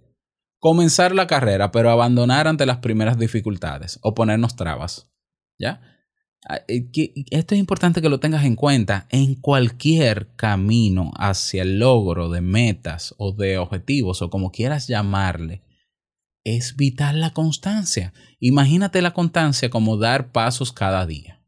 comenzar 0.59 1.13
la 1.13 1.27
carrera, 1.27 1.71
pero 1.71 1.91
abandonar 1.91 2.47
ante 2.47 2.65
las 2.65 2.77
primeras 2.77 3.17
dificultades 3.17 3.99
o 4.01 4.13
ponernos 4.13 4.55
trabas. 4.55 5.09
¿Ya? 5.59 5.81
Ah, 6.47 6.61
eh, 6.67 6.89
esto 7.31 7.55
es 7.55 7.59
importante 7.59 8.01
que 8.01 8.09
lo 8.09 8.19
tengas 8.19 8.45
en 8.45 8.55
cuenta 8.55 9.07
en 9.09 9.35
cualquier 9.35 10.29
camino 10.35 11.11
hacia 11.17 11.63
el 11.63 11.79
logro 11.79 12.29
de 12.29 12.41
metas 12.41 13.15
o 13.17 13.33
de 13.33 13.57
objetivos 13.57 14.21
o 14.21 14.29
como 14.29 14.51
quieras 14.51 14.87
llamarle. 14.87 15.63
es 16.43 16.77
vital 16.77 17.19
la 17.19 17.33
constancia. 17.33 18.13
Imagínate 18.39 19.01
la 19.01 19.13
constancia 19.13 19.69
como 19.69 19.97
dar 19.97 20.31
pasos 20.31 20.71
cada 20.71 21.05
día. 21.05 21.41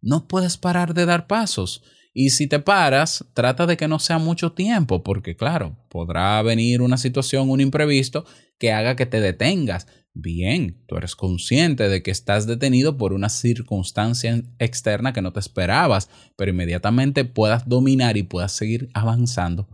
No 0.00 0.26
puedes 0.26 0.56
parar 0.56 0.92
de 0.94 1.06
dar 1.06 1.28
pasos. 1.28 1.82
Y 2.12 2.30
si 2.30 2.48
te 2.48 2.58
paras, 2.58 3.24
trata 3.34 3.66
de 3.66 3.76
que 3.76 3.86
no 3.86 4.00
sea 4.00 4.18
mucho 4.18 4.52
tiempo, 4.52 5.04
porque 5.04 5.36
claro, 5.36 5.76
podrá 5.88 6.42
venir 6.42 6.82
una 6.82 6.96
situación, 6.96 7.50
un 7.50 7.60
imprevisto, 7.60 8.24
que 8.58 8.72
haga 8.72 8.96
que 8.96 9.06
te 9.06 9.20
detengas. 9.20 9.86
Bien, 10.12 10.84
tú 10.88 10.96
eres 10.96 11.14
consciente 11.14 11.88
de 11.88 12.02
que 12.02 12.10
estás 12.10 12.46
detenido 12.46 12.96
por 12.96 13.12
una 13.12 13.28
circunstancia 13.28 14.42
externa 14.58 15.12
que 15.12 15.22
no 15.22 15.32
te 15.32 15.40
esperabas, 15.40 16.10
pero 16.36 16.50
inmediatamente 16.50 17.24
puedas 17.24 17.68
dominar 17.68 18.16
y 18.16 18.24
puedas 18.24 18.52
seguir 18.52 18.90
avanzando. 18.92 19.68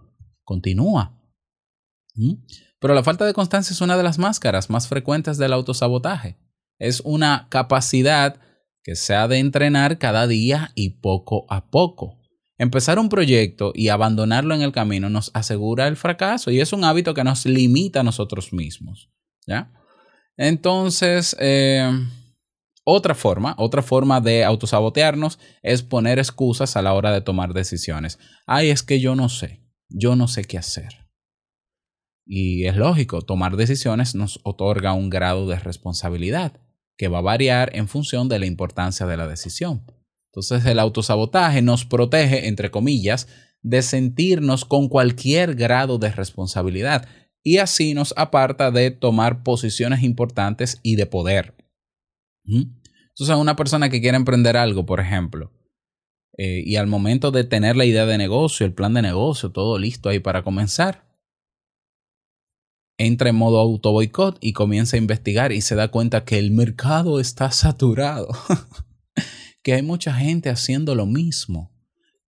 Continúa. 0.44 1.18
¿Mm? 2.14 2.34
Pero 2.78 2.94
la 2.94 3.02
falta 3.02 3.24
de 3.24 3.32
constancia 3.32 3.72
es 3.72 3.80
una 3.80 3.96
de 3.96 4.02
las 4.02 4.18
máscaras 4.18 4.68
más 4.68 4.88
frecuentes 4.88 5.38
del 5.38 5.54
autosabotaje. 5.54 6.36
Es 6.78 7.00
una 7.00 7.48
capacidad 7.48 8.38
que 8.82 8.94
se 8.94 9.14
ha 9.14 9.26
de 9.28 9.38
entrenar 9.38 9.98
cada 9.98 10.26
día 10.26 10.70
y 10.74 11.00
poco 11.00 11.46
a 11.48 11.70
poco. 11.70 12.20
Empezar 12.58 12.98
un 12.98 13.08
proyecto 13.08 13.72
y 13.74 13.88
abandonarlo 13.88 14.54
en 14.54 14.62
el 14.62 14.72
camino 14.72 15.10
nos 15.10 15.30
asegura 15.34 15.88
el 15.88 15.96
fracaso 15.96 16.50
y 16.50 16.60
es 16.60 16.72
un 16.72 16.84
hábito 16.84 17.14
que 17.14 17.24
nos 17.24 17.46
limita 17.46 18.00
a 18.00 18.04
nosotros 18.04 18.52
mismos. 18.52 19.10
¿Ya? 19.46 19.72
Entonces, 20.36 21.36
eh, 21.40 21.90
otra 22.84 23.14
forma, 23.14 23.54
otra 23.58 23.82
forma 23.82 24.20
de 24.20 24.44
autosabotearnos 24.44 25.38
es 25.62 25.82
poner 25.82 26.18
excusas 26.18 26.76
a 26.76 26.82
la 26.82 26.94
hora 26.94 27.12
de 27.12 27.20
tomar 27.20 27.52
decisiones. 27.52 28.18
Ay, 28.46 28.70
es 28.70 28.82
que 28.82 29.00
yo 29.00 29.16
no 29.16 29.28
sé, 29.28 29.60
yo 29.88 30.14
no 30.14 30.28
sé 30.28 30.44
qué 30.44 30.58
hacer. 30.58 31.06
Y 32.24 32.66
es 32.66 32.76
lógico, 32.76 33.22
tomar 33.22 33.56
decisiones 33.56 34.14
nos 34.14 34.40
otorga 34.42 34.92
un 34.92 35.10
grado 35.10 35.46
de 35.46 35.58
responsabilidad 35.58 36.60
que 36.96 37.08
va 37.08 37.18
a 37.18 37.22
variar 37.22 37.74
en 37.74 37.88
función 37.88 38.28
de 38.28 38.38
la 38.38 38.46
importancia 38.46 39.06
de 39.06 39.16
la 39.16 39.28
decisión. 39.28 39.84
Entonces 40.32 40.66
el 40.66 40.78
autosabotaje 40.78 41.62
nos 41.62 41.84
protege, 41.84 42.48
entre 42.48 42.70
comillas, 42.70 43.28
de 43.62 43.82
sentirnos 43.82 44.64
con 44.64 44.88
cualquier 44.88 45.54
grado 45.54 45.98
de 45.98 46.12
responsabilidad 46.12 47.08
y 47.46 47.58
así 47.58 47.94
nos 47.94 48.12
aparta 48.16 48.72
de 48.72 48.90
tomar 48.90 49.44
posiciones 49.44 50.02
importantes 50.02 50.80
y 50.82 50.96
de 50.96 51.06
poder. 51.06 51.54
¿Mm? 52.42 52.64
Entonces 53.10 53.36
una 53.36 53.54
persona 53.54 53.88
que 53.88 54.00
quiere 54.00 54.16
emprender 54.16 54.56
algo, 54.56 54.84
por 54.84 54.98
ejemplo, 54.98 55.52
eh, 56.36 56.64
y 56.66 56.74
al 56.74 56.88
momento 56.88 57.30
de 57.30 57.44
tener 57.44 57.76
la 57.76 57.84
idea 57.84 58.04
de 58.04 58.18
negocio, 58.18 58.66
el 58.66 58.74
plan 58.74 58.94
de 58.94 59.02
negocio, 59.02 59.52
todo 59.52 59.78
listo 59.78 60.08
ahí 60.08 60.18
para 60.18 60.42
comenzar, 60.42 61.06
entra 62.98 63.30
en 63.30 63.36
modo 63.36 63.60
auto 63.60 63.92
boicot 63.92 64.38
y 64.40 64.52
comienza 64.52 64.96
a 64.96 64.98
investigar 64.98 65.52
y 65.52 65.60
se 65.60 65.76
da 65.76 65.86
cuenta 65.86 66.24
que 66.24 66.40
el 66.40 66.50
mercado 66.50 67.20
está 67.20 67.52
saturado. 67.52 68.26
que 69.62 69.74
hay 69.74 69.82
mucha 69.82 70.12
gente 70.12 70.50
haciendo 70.50 70.96
lo 70.96 71.06
mismo, 71.06 71.72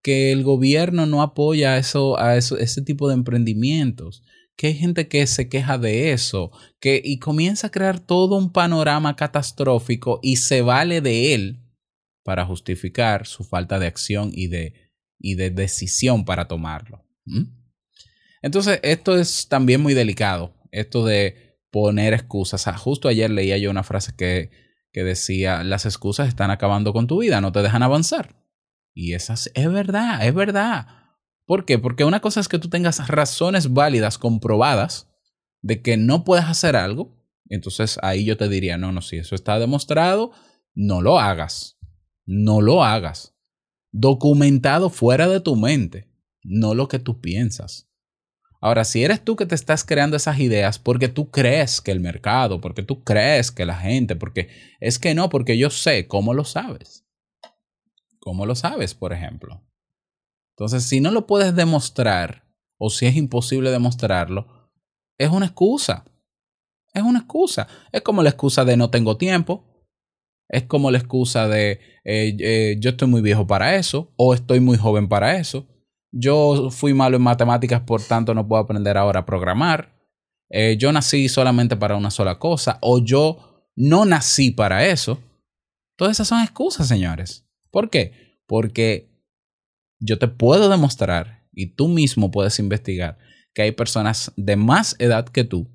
que 0.01 0.31
el 0.31 0.45
gobierno 0.45 1.07
no 1.07 1.23
apoya 1.23 1.77
eso, 1.77 2.21
a 2.21 2.37
eso, 2.37 2.57
ese 2.57 2.83
tipo 2.83 3.09
de 3.09 3.15
emprendimientos, 3.15 4.23
que 4.59 4.67
hay 4.67 4.75
gente 4.75 5.09
que 5.09 5.27
se 5.27 5.49
queja 5.49 5.79
de 5.79 6.13
eso, 6.13 6.51
que 6.81 7.01
y 7.03 7.19
comienza 7.19 7.69
a 7.69 7.71
crear 7.71 7.99
todo 8.01 8.37
un 8.37 8.53
panorama 8.53 9.17
catastrófico 9.17 10.21
y 10.23 10.37
se 10.37 10.61
vale 10.61 11.01
de 11.01 11.35
él 11.35 11.63
para 12.23 12.45
justificar 12.45 13.27
su 13.27 13.45
falta 13.45 13.79
de 13.79 13.87
acción 13.87 14.31
y 14.35 14.49
de, 14.49 14.75
y 15.19 15.37
de 15.37 15.49
decisión 15.49 16.27
para 16.27 16.49
tomarlo. 16.49 17.07
Entonces, 18.43 18.81
esto 18.83 19.19
es 19.19 19.49
también 19.49 19.81
muy 19.81 19.95
delicado, 19.95 20.55
esto 20.73 21.07
de 21.07 21.57
poner 21.71 22.13
excusas. 22.13 22.67
justo 22.77 23.09
ayer 23.09 23.31
leía 23.31 23.57
yo 23.57 23.71
una 23.71 23.83
frase 23.83 24.15
que 24.15 24.51
que 24.93 25.05
decía, 25.05 25.63
las 25.65 25.87
excusas 25.87 26.29
están 26.29 26.51
acabando 26.51 26.93
con 26.93 27.07
tu 27.07 27.21
vida, 27.21 27.41
no 27.41 27.53
te 27.53 27.63
dejan 27.63 27.83
avanzar. 27.83 28.37
Y 28.95 29.13
esa 29.15 29.35
es 29.35 29.73
verdad, 29.73 30.27
es 30.27 30.35
verdad. 30.35 30.87
¿Por 31.49 31.65
qué? 31.65 31.79
Porque 31.79 32.05
una 32.05 32.21
cosa 32.21 32.41
es 32.41 32.49
que 32.49 32.59
tú 32.59 32.69
tengas 32.69 33.09
razones 33.09 33.73
válidas, 33.73 34.19
comprobadas, 34.19 35.09
de 35.63 35.81
que 35.81 35.97
no 35.97 36.23
puedes 36.23 36.45
hacer 36.45 36.77
algo. 36.77 37.17
Entonces 37.49 37.99
ahí 38.03 38.27
yo 38.27 38.37
te 38.37 38.51
diría, 38.51 38.77
no, 38.77 38.93
no, 38.93 39.01
si 39.01 39.17
eso 39.17 39.35
está 39.35 39.59
demostrado, 39.59 40.33
no 40.75 41.01
lo 41.01 41.19
hagas. 41.19 41.79
No 42.27 42.61
lo 42.61 42.85
hagas. 42.85 43.35
Documentado 43.93 44.91
fuera 44.91 45.27
de 45.27 45.41
tu 45.41 45.57
mente, 45.57 46.13
no 46.43 46.75
lo 46.75 46.87
que 46.87 46.99
tú 46.99 47.19
piensas. 47.23 47.89
Ahora, 48.61 48.85
si 48.85 49.03
eres 49.03 49.25
tú 49.25 49.35
que 49.35 49.47
te 49.47 49.55
estás 49.55 49.85
creando 49.85 50.19
esas 50.19 50.39
ideas 50.41 50.79
porque 50.79 51.09
tú 51.09 51.31
crees 51.31 51.81
que 51.81 51.93
el 51.93 52.01
mercado, 52.01 52.61
porque 52.61 52.83
tú 52.83 53.03
crees 53.05 53.51
que 53.51 53.65
la 53.65 53.77
gente, 53.77 54.17
porque 54.17 54.51
es 54.81 54.99
que 54.99 55.15
no, 55.15 55.31
porque 55.31 55.57
yo 55.57 55.71
sé, 55.71 56.09
¿cómo 56.09 56.35
lo 56.35 56.45
sabes? 56.45 57.07
¿Cómo 58.19 58.45
lo 58.45 58.55
sabes, 58.55 58.93
por 58.93 59.15
ejemplo? 59.15 59.65
Entonces, 60.59 60.85
si 60.85 61.01
no 61.01 61.11
lo 61.11 61.27
puedes 61.27 61.55
demostrar 61.55 62.45
o 62.79 62.91
si 62.91 63.07
es 63.07 63.17
imposible 63.17 63.71
demostrarlo, 63.71 64.71
es 65.17 65.31
una 65.31 65.47
excusa. 65.47 66.05
Es 66.93 67.03
una 67.03 67.21
excusa. 67.21 67.69
Es 67.93 68.03
como 68.03 68.23
la 68.23 68.31
excusa 68.31 68.65
de 68.65 68.77
no 68.77 68.91
tengo 68.91 69.17
tiempo. 69.17 69.65
Es 70.49 70.65
como 70.65 70.91
la 70.91 70.99
excusa 70.99 71.47
de 71.47 71.81
eh, 72.05 72.37
eh, 72.41 72.77
yo 72.81 72.91
estoy 72.91 73.09
muy 73.09 73.21
viejo 73.21 73.47
para 73.47 73.77
eso 73.77 74.13
o 74.17 74.35
estoy 74.35 74.61
muy 74.61 74.79
joven 74.79 75.09
para 75.09 75.39
eso 75.39 75.67
yo 76.13 76.71
fui 76.71 76.95
malo 76.95 77.17
en 77.17 77.23
matemáticas, 77.23 77.83
por 77.83 78.03
tanto 78.03 78.35
no 78.35 78.47
puedo 78.47 78.63
aprender 78.63 78.97
ahora 78.97 79.21
a 79.21 79.27
programar. 79.27 79.95
Eh, 80.51 80.77
yo 80.79 80.93
nací 80.93 81.29
solamente 81.29 81.77
para 81.77 81.97
una 81.97 82.11
sola 82.11 82.39
cosa 82.39 82.79
o 82.81 82.99
yo 82.99 83.71
no 83.77 84.05
nací 84.05 84.51
para 84.51 84.87
eso. 84.87 85.19
Todas 85.97 86.17
esas 86.17 86.29
son 86.29 86.43
excusas, 86.43 86.89
señores. 86.89 87.47
¿Por 87.71 87.91
qué? 87.91 88.39
Porque 88.47 89.11
yo 89.99 90.19
te 90.19 90.29
puedo 90.29 90.69
demostrar 90.69 91.47
y 91.53 91.75
tú 91.75 91.89
mismo 91.89 92.31
puedes 92.31 92.59
investigar 92.59 93.19
que 93.55 93.63
hay 93.63 93.73
personas 93.73 94.33
de 94.37 94.57
más 94.57 94.97
edad 94.99 95.29
que 95.29 95.45
tú 95.45 95.69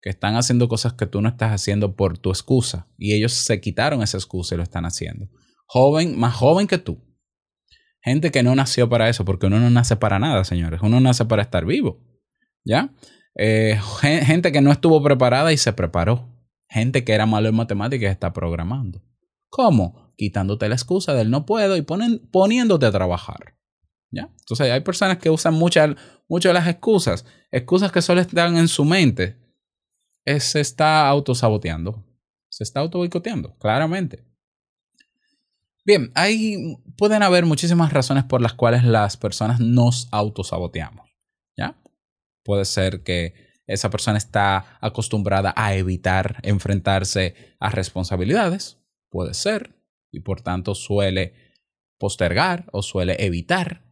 que 0.00 0.10
están 0.10 0.36
haciendo 0.36 0.68
cosas 0.68 0.92
que 0.92 1.06
tú 1.06 1.20
no 1.20 1.28
estás 1.28 1.52
haciendo 1.52 1.96
por 1.96 2.18
tu 2.18 2.30
excusa 2.30 2.88
y 2.96 3.14
ellos 3.14 3.32
se 3.32 3.60
quitaron 3.60 4.02
esa 4.02 4.18
excusa 4.18 4.54
y 4.54 4.58
lo 4.58 4.62
están 4.62 4.84
haciendo. 4.84 5.28
Joven, 5.66 6.18
más 6.18 6.34
joven 6.34 6.66
que 6.66 6.78
tú, 6.78 7.00
Gente 8.06 8.30
que 8.30 8.44
no 8.44 8.54
nació 8.54 8.88
para 8.88 9.08
eso, 9.08 9.24
porque 9.24 9.46
uno 9.46 9.58
no 9.58 9.68
nace 9.68 9.96
para 9.96 10.20
nada, 10.20 10.44
señores. 10.44 10.80
Uno 10.80 11.00
nace 11.00 11.24
para 11.24 11.42
estar 11.42 11.64
vivo. 11.64 11.98
¿Ya? 12.64 12.94
Eh, 13.34 13.80
gente 14.00 14.52
que 14.52 14.60
no 14.60 14.70
estuvo 14.70 15.02
preparada 15.02 15.52
y 15.52 15.56
se 15.56 15.72
preparó. 15.72 16.32
Gente 16.68 17.02
que 17.02 17.14
era 17.14 17.26
malo 17.26 17.48
en 17.48 17.56
matemáticas 17.56 18.12
está 18.12 18.32
programando. 18.32 19.02
¿Cómo? 19.48 20.05
Quitándote 20.16 20.68
la 20.68 20.74
excusa 20.74 21.14
del 21.14 21.30
no 21.30 21.46
puedo 21.46 21.76
y 21.76 21.82
poniéndote 21.82 22.86
a 22.86 22.90
trabajar. 22.90 23.56
¿Ya? 24.10 24.30
Entonces 24.38 24.70
hay 24.70 24.80
personas 24.80 25.18
que 25.18 25.30
usan 25.30 25.54
muchas 25.54 25.96
muchas 26.28 26.50
de 26.50 26.54
las 26.54 26.68
excusas. 26.68 27.24
Excusas 27.50 27.92
que 27.92 28.02
solo 28.02 28.20
están 28.20 28.56
en 28.56 28.68
su 28.68 28.84
mente. 28.84 29.36
se 30.24 30.60
está 30.60 31.08
autosaboteando. 31.08 32.04
Se 32.48 32.64
está 32.64 32.80
auto 32.80 32.98
boicoteando, 32.98 33.56
claramente. 33.58 34.24
Bien, 35.84 36.10
hay, 36.14 36.76
pueden 36.96 37.22
haber 37.22 37.46
muchísimas 37.46 37.92
razones 37.92 38.24
por 38.24 38.40
las 38.40 38.54
cuales 38.54 38.82
las 38.82 39.16
personas 39.16 39.60
nos 39.60 40.08
autosaboteamos. 40.10 41.08
¿Ya? 41.56 41.80
Puede 42.42 42.64
ser 42.64 43.02
que 43.02 43.34
esa 43.66 43.90
persona 43.90 44.18
está 44.18 44.78
acostumbrada 44.80 45.52
a 45.56 45.74
evitar 45.74 46.40
enfrentarse 46.42 47.34
a 47.60 47.70
responsabilidades. 47.70 48.78
Puede 49.10 49.34
ser. 49.34 49.75
Y 50.16 50.20
por 50.20 50.40
tanto 50.40 50.74
suele 50.74 51.34
postergar 51.98 52.66
o 52.72 52.82
suele 52.82 53.16
evitar 53.18 53.84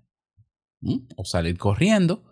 o 1.16 1.24
salir 1.24 1.58
corriendo. 1.58 2.22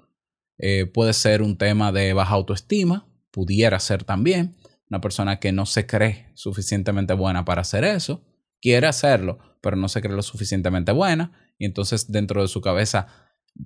Eh, 0.59 0.87
puede 0.87 1.13
ser 1.13 1.43
un 1.43 1.59
tema 1.59 1.93
de 1.93 2.13
baja 2.13 2.35
autoestima. 2.35 3.07
Pudiera 3.31 3.79
ser 3.81 4.05
también 4.05 4.57
una 4.91 5.01
persona 5.01 5.41
que 5.41 5.53
no 5.53 5.67
se 5.67 5.87
cree 5.87 6.31
suficientemente 6.35 7.15
buena 7.15 7.45
para 7.45 7.63
hacer 7.63 7.85
eso. 7.85 8.23
Quiere 8.61 8.87
hacerlo, 8.87 9.39
pero 9.61 9.77
no 9.77 9.89
se 9.89 10.01
cree 10.01 10.15
lo 10.15 10.23
suficientemente 10.23 10.93
buena 10.93 11.33
y 11.59 11.67
entonces 11.67 12.11
dentro 12.11 12.43
de 12.43 12.49
su 12.49 12.61
cabeza 12.61 13.07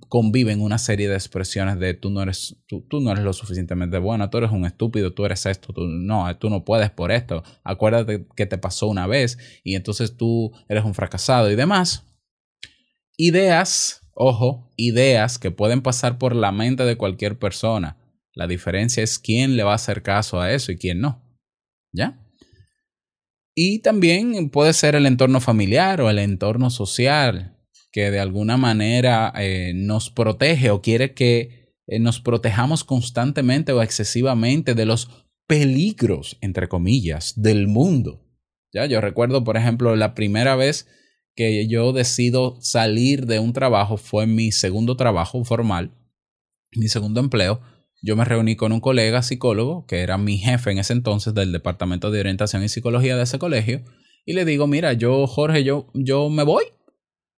conviven 0.09 0.61
una 0.61 0.77
serie 0.77 1.09
de 1.09 1.15
expresiones 1.15 1.79
de 1.79 1.93
tú 1.93 2.09
no 2.09 2.21
eres 2.21 2.57
tú, 2.67 2.85
no 2.99 3.11
eres 3.11 3.23
lo 3.23 3.33
suficientemente 3.33 3.97
bueno, 3.97 4.29
tú 4.29 4.37
eres 4.37 4.51
un 4.51 4.65
estúpido, 4.65 5.13
tú 5.13 5.25
eres 5.25 5.45
esto, 5.45 5.73
tú 5.73 5.85
no, 5.85 6.35
tú 6.37 6.49
no 6.49 6.65
puedes 6.65 6.89
por 6.89 7.11
esto, 7.11 7.43
acuérdate 7.63 8.27
que 8.35 8.45
te 8.45 8.57
pasó 8.57 8.87
una 8.87 9.07
vez 9.07 9.37
y 9.63 9.75
entonces 9.75 10.17
tú 10.17 10.51
eres 10.67 10.83
un 10.83 10.93
fracasado 10.93 11.49
y 11.51 11.55
demás. 11.55 12.03
Ideas, 13.17 14.01
ojo, 14.13 14.71
ideas 14.75 15.39
que 15.39 15.51
pueden 15.51 15.81
pasar 15.81 16.17
por 16.17 16.35
la 16.35 16.51
mente 16.51 16.83
de 16.83 16.97
cualquier 16.97 17.39
persona. 17.39 17.97
La 18.33 18.45
diferencia 18.45 19.01
es 19.01 19.17
quién 19.17 19.57
le 19.57 19.63
va 19.63 19.71
a 19.71 19.75
hacer 19.75 20.03
caso 20.03 20.39
a 20.39 20.51
eso 20.51 20.71
y 20.71 20.77
quién 20.77 21.01
no. 21.01 21.23
¿Ya? 21.91 22.19
Y 23.55 23.79
también 23.79 24.51
puede 24.51 24.73
ser 24.73 24.93
el 24.93 25.07
entorno 25.07 25.41
familiar 25.41 25.99
o 26.01 26.11
el 26.11 26.19
entorno 26.19 26.69
social 26.69 27.56
que 27.97 28.11
de 28.11 28.19
alguna 28.19 28.57
manera 28.57 29.33
eh, 29.39 29.71
nos 29.73 30.11
protege 30.11 30.69
o 30.69 30.83
quiere 30.83 31.15
que 31.15 31.73
eh, 31.87 31.97
nos 31.97 32.21
protejamos 32.21 32.83
constantemente 32.83 33.71
o 33.71 33.81
excesivamente 33.81 34.75
de 34.75 34.85
los 34.85 35.25
peligros, 35.47 36.37
entre 36.41 36.67
comillas, 36.67 37.33
del 37.41 37.67
mundo. 37.67 38.23
Ya, 38.71 38.85
yo 38.85 39.01
recuerdo, 39.01 39.43
por 39.43 39.57
ejemplo, 39.57 39.95
la 39.95 40.13
primera 40.13 40.55
vez 40.55 40.87
que 41.35 41.67
yo 41.67 41.91
decido 41.91 42.61
salir 42.61 43.25
de 43.25 43.39
un 43.39 43.51
trabajo 43.51 43.97
fue 43.97 44.27
mi 44.27 44.51
segundo 44.51 44.95
trabajo 44.95 45.43
formal, 45.43 45.91
mi 46.73 46.89
segundo 46.89 47.19
empleo. 47.19 47.61
Yo 48.03 48.15
me 48.15 48.25
reuní 48.25 48.55
con 48.55 48.73
un 48.73 48.79
colega 48.79 49.23
psicólogo, 49.23 49.87
que 49.87 50.01
era 50.01 50.19
mi 50.19 50.37
jefe 50.37 50.69
en 50.69 50.77
ese 50.77 50.93
entonces 50.93 51.33
del 51.33 51.51
Departamento 51.51 52.11
de 52.11 52.19
Orientación 52.19 52.63
y 52.63 52.69
Psicología 52.69 53.17
de 53.17 53.23
ese 53.23 53.39
colegio, 53.39 53.81
y 54.23 54.33
le 54.33 54.45
digo, 54.45 54.67
mira, 54.67 54.93
yo, 54.93 55.25
Jorge, 55.25 55.63
yo, 55.63 55.87
yo 55.95 56.29
me 56.29 56.43
voy. 56.43 56.76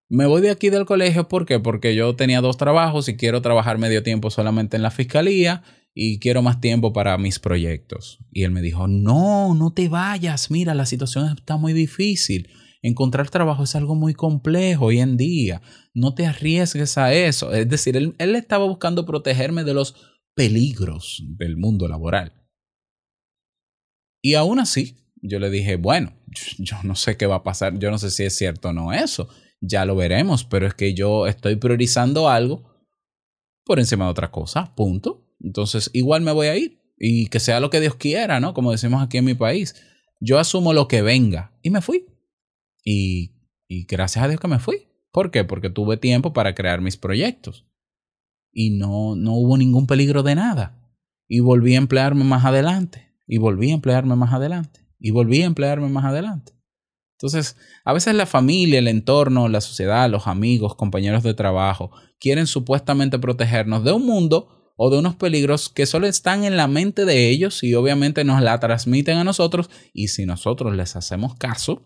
Me 0.10 0.26
voy 0.26 0.42
de 0.42 0.50
aquí 0.50 0.70
del 0.70 0.86
colegio. 0.86 1.28
Porque 1.28 1.96
yo 1.96 2.16
tenía 2.16 2.42
dos 2.42 2.58
trabajos 2.58 3.08
y 3.08 3.16
quiero 3.16 3.42
trabajar 3.42 3.78
medio 3.78 4.04
tiempo 4.04 4.30
solamente 4.30 4.76
en 4.76 4.84
la 4.84 4.92
fiscalía 4.92 5.64
y 5.94 6.20
quiero 6.20 6.42
más 6.42 6.60
tiempo 6.62 6.94
para 6.94 7.18
mis 7.18 7.40
proyectos. 7.40 8.20
Y 8.32 8.44
él 8.44 8.52
me 8.52 8.62
dijo, 8.62 8.88
no, 8.88 9.54
no 9.54 9.74
te 9.74 9.90
vayas, 9.90 10.52
mira, 10.52 10.74
la 10.74 10.86
situación 10.86 11.36
está 11.38 11.58
muy 11.58 11.74
difícil. 11.74 12.50
Encontrar 12.82 13.30
trabajo 13.30 13.64
es 13.64 13.76
algo 13.76 13.96
muy 13.96 14.14
complejo 14.14 14.86
hoy 14.86 15.00
en 15.00 15.18
día. 15.18 15.62
No 15.94 16.16
te 16.16 16.26
arriesgues 16.26 16.98
a 16.98 17.14
eso. 17.14 17.54
Es 17.54 17.68
decir, 17.68 17.98
él, 17.98 18.16
él 18.18 18.36
estaba 18.36 18.66
buscando 18.66 19.06
protegerme 19.06 19.64
de 19.64 19.74
los 19.74 19.96
peligros 20.36 21.22
del 21.28 21.58
mundo 21.58 21.88
laboral. 21.88 22.34
Y 24.22 24.36
aún 24.36 24.60
así, 24.60 24.96
yo 25.22 25.40
le 25.40 25.50
dije, 25.50 25.76
bueno, 25.76 26.14
yo 26.58 26.78
no 26.84 26.96
sé 26.96 27.18
qué 27.18 27.26
va 27.26 27.36
a 27.36 27.44
pasar, 27.44 27.78
yo 27.78 27.92
no 27.92 27.98
sé 27.98 28.10
si 28.10 28.24
es 28.24 28.38
cierto 28.38 28.70
o 28.70 28.74
no 28.74 28.94
eso, 28.94 29.30
ya 29.62 29.86
lo 29.86 29.96
veremos, 29.96 30.44
pero 30.44 30.68
es 30.68 30.74
que 30.74 30.94
yo 30.94 31.28
estoy 31.28 31.56
priorizando 31.56 32.30
algo 32.30 32.70
por 33.66 33.80
encima 33.80 34.06
de 34.06 34.12
otra 34.12 34.32
cosa, 34.32 34.74
punto. 34.76 35.26
Entonces, 35.42 35.90
igual 35.94 36.22
me 36.22 36.32
voy 36.32 36.48
a 36.48 36.58
ir 36.58 36.82
y 36.98 37.28
que 37.28 37.40
sea 37.40 37.60
lo 37.60 37.70
que 37.70 37.80
Dios 37.80 37.96
quiera, 37.96 38.40
¿no? 38.40 38.54
Como 38.54 38.72
decimos 38.72 39.02
aquí 39.02 39.18
en 39.18 39.26
mi 39.26 39.36
país. 39.36 39.76
Yo 40.20 40.38
asumo 40.38 40.74
lo 40.74 40.88
que 40.88 41.02
venga 41.02 41.54
y 41.62 41.70
me 41.70 41.82
fui. 41.82 42.08
Y, 42.84 43.36
y 43.68 43.86
gracias 43.86 44.26
a 44.26 44.28
Dios 44.28 44.40
que 44.40 44.48
me 44.48 44.60
fui. 44.60 44.88
¿Por 45.12 45.32
qué? 45.32 45.44
Porque 45.44 45.70
tuve 45.70 45.98
tiempo 45.98 46.34
para 46.34 46.56
crear 46.56 46.82
mis 46.82 46.98
proyectos. 46.98 47.68
Y 48.52 48.72
no, 48.72 49.16
no 49.16 49.34
hubo 49.34 49.58
ningún 49.58 49.88
peligro 49.88 50.24
de 50.24 50.36
nada. 50.36 50.76
Y 51.28 51.40
volví 51.40 51.76
a 51.76 51.78
emplearme 51.78 52.24
más 52.24 52.46
adelante. 52.46 53.14
Y 53.28 53.38
volví 53.38 53.72
a 53.72 53.76
emplearme 53.76 54.16
más 54.16 54.34
adelante. 54.34 54.82
Y 55.00 55.12
volví 55.12 55.42
a 55.42 55.46
emplearme 55.46 55.88
más 55.90 56.06
adelante. 56.06 56.59
Entonces, 57.22 57.58
a 57.84 57.92
veces 57.92 58.16
la 58.16 58.26
familia, 58.26 58.80
el 58.80 58.88
entorno, 58.88 59.50
la 59.50 59.60
sociedad, 59.60 60.10
los 60.10 60.26
amigos, 60.26 60.76
compañeros 60.76 61.22
de 61.22 61.34
trabajo, 61.34 61.92
quieren 62.18 62.48
supuestamente 62.48 63.20
protegernos 63.20 63.84
de 63.84 63.92
un 63.92 64.06
mundo 64.06 64.74
o 64.78 64.90
de 64.90 65.00
unos 65.00 65.18
peligros 65.18 65.68
que 65.68 65.86
solo 65.86 66.08
están 66.08 66.46
en 66.46 66.56
la 66.56 66.70
mente 66.70 67.04
de 67.04 67.30
ellos 67.30 67.62
y 67.62 67.74
obviamente 67.76 68.24
nos 68.24 68.42
la 68.42 68.58
transmiten 68.62 69.18
a 69.18 69.26
nosotros. 69.26 69.70
Y 69.94 70.08
si 70.08 70.26
nosotros 70.26 70.74
les 70.78 70.96
hacemos 70.96 71.36
caso, 71.36 71.84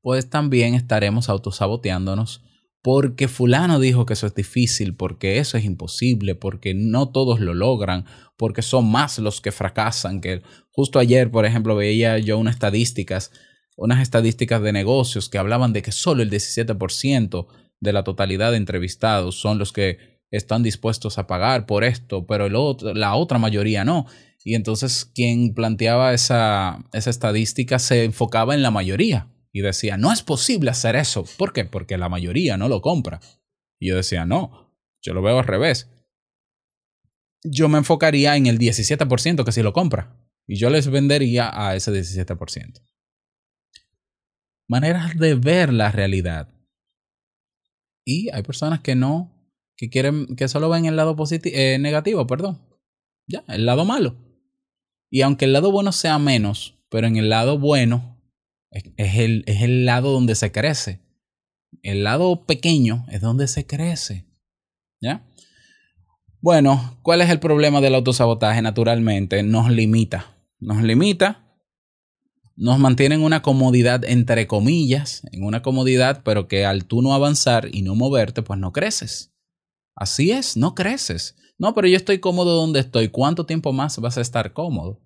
pues 0.00 0.30
también 0.30 0.74
estaremos 0.74 1.28
autosaboteándonos 1.28 2.42
porque 2.82 3.28
fulano 3.28 3.78
dijo 3.78 4.06
que 4.06 4.14
eso 4.14 4.26
es 4.26 4.34
difícil, 4.34 4.96
porque 4.96 5.38
eso 5.38 5.58
es 5.58 5.64
imposible, 5.64 6.34
porque 6.34 6.72
no 6.74 7.10
todos 7.10 7.40
lo 7.40 7.52
logran, 7.52 8.06
porque 8.38 8.62
son 8.62 8.90
más 8.90 9.18
los 9.18 9.40
que 9.40 9.52
fracasan, 9.52 10.20
que 10.20 10.42
justo 10.72 10.98
ayer, 10.98 11.30
por 11.30 11.44
ejemplo, 11.44 11.76
veía 11.76 12.18
yo 12.18 12.38
unas 12.38 12.54
estadísticas, 12.54 13.32
unas 13.80 14.02
estadísticas 14.02 14.60
de 14.60 14.72
negocios 14.72 15.30
que 15.30 15.38
hablaban 15.38 15.72
de 15.72 15.80
que 15.80 15.90
solo 15.90 16.22
el 16.22 16.30
17% 16.30 17.46
de 17.80 17.92
la 17.94 18.04
totalidad 18.04 18.50
de 18.50 18.58
entrevistados 18.58 19.40
son 19.40 19.58
los 19.58 19.72
que 19.72 20.20
están 20.30 20.62
dispuestos 20.62 21.16
a 21.16 21.26
pagar 21.26 21.64
por 21.64 21.82
esto, 21.82 22.26
pero 22.26 22.50
la 22.50 23.14
otra 23.14 23.38
mayoría 23.38 23.84
no. 23.86 24.06
Y 24.44 24.54
entonces 24.54 25.06
quien 25.06 25.54
planteaba 25.54 26.12
esa, 26.12 26.84
esa 26.92 27.08
estadística 27.08 27.78
se 27.78 28.04
enfocaba 28.04 28.54
en 28.54 28.62
la 28.62 28.70
mayoría 28.70 29.28
y 29.50 29.62
decía, 29.62 29.96
no 29.96 30.12
es 30.12 30.22
posible 30.22 30.70
hacer 30.70 30.94
eso. 30.94 31.24
¿Por 31.38 31.54
qué? 31.54 31.64
Porque 31.64 31.96
la 31.96 32.10
mayoría 32.10 32.58
no 32.58 32.68
lo 32.68 32.82
compra. 32.82 33.20
Y 33.80 33.88
yo 33.88 33.96
decía, 33.96 34.26
no, 34.26 34.76
yo 35.02 35.14
lo 35.14 35.22
veo 35.22 35.38
al 35.38 35.46
revés. 35.46 35.88
Yo 37.42 37.70
me 37.70 37.78
enfocaría 37.78 38.36
en 38.36 38.46
el 38.46 38.58
17% 38.58 39.42
que 39.42 39.52
sí 39.52 39.62
lo 39.62 39.72
compra. 39.72 40.14
Y 40.46 40.56
yo 40.56 40.68
les 40.68 40.88
vendería 40.88 41.50
a 41.50 41.74
ese 41.74 41.90
17%. 41.92 42.82
Maneras 44.70 45.18
de 45.18 45.34
ver 45.34 45.72
la 45.72 45.90
realidad. 45.90 46.48
Y 48.06 48.30
hay 48.30 48.44
personas 48.44 48.78
que 48.78 48.94
no 48.94 49.28
que 49.76 49.90
quieren, 49.90 50.36
que 50.36 50.46
solo 50.46 50.68
ven 50.68 50.84
el 50.84 50.94
lado 50.94 51.16
positivo, 51.16 51.56
eh, 51.58 51.76
negativo, 51.80 52.24
perdón. 52.28 52.60
Ya, 53.26 53.42
el 53.48 53.66
lado 53.66 53.84
malo. 53.84 54.14
Y 55.10 55.22
aunque 55.22 55.46
el 55.46 55.54
lado 55.54 55.72
bueno 55.72 55.90
sea 55.90 56.20
menos, 56.20 56.78
pero 56.88 57.08
en 57.08 57.16
el 57.16 57.30
lado 57.30 57.58
bueno 57.58 58.22
es, 58.70 59.16
el, 59.16 59.42
es 59.48 59.62
el 59.62 59.86
lado 59.86 60.12
donde 60.12 60.36
se 60.36 60.52
crece. 60.52 61.00
El 61.82 62.04
lado 62.04 62.46
pequeño 62.46 63.06
es 63.10 63.20
donde 63.20 63.48
se 63.48 63.66
crece. 63.66 64.24
¿Ya? 65.00 65.26
Bueno, 66.40 67.00
¿cuál 67.02 67.22
es 67.22 67.30
el 67.30 67.40
problema 67.40 67.80
del 67.80 67.96
autosabotaje? 67.96 68.62
Naturalmente, 68.62 69.42
nos 69.42 69.68
limita. 69.68 70.36
Nos 70.60 70.80
limita, 70.80 71.49
nos 72.60 72.78
mantiene 72.78 73.14
en 73.14 73.22
una 73.22 73.40
comodidad 73.40 74.04
entre 74.04 74.46
comillas, 74.46 75.22
en 75.32 75.44
una 75.44 75.62
comodidad, 75.62 76.20
pero 76.22 76.46
que 76.46 76.66
al 76.66 76.84
tú 76.84 77.00
no 77.00 77.14
avanzar 77.14 77.68
y 77.72 77.80
no 77.80 77.94
moverte, 77.94 78.42
pues 78.42 78.60
no 78.60 78.70
creces. 78.70 79.32
Así 79.96 80.30
es, 80.30 80.58
no 80.58 80.74
creces. 80.74 81.36
No, 81.58 81.74
pero 81.74 81.88
yo 81.88 81.96
estoy 81.96 82.18
cómodo 82.18 82.56
donde 82.56 82.80
estoy. 82.80 83.08
¿Cuánto 83.08 83.46
tiempo 83.46 83.72
más 83.72 83.98
vas 83.98 84.18
a 84.18 84.20
estar 84.20 84.52
cómodo? 84.52 85.00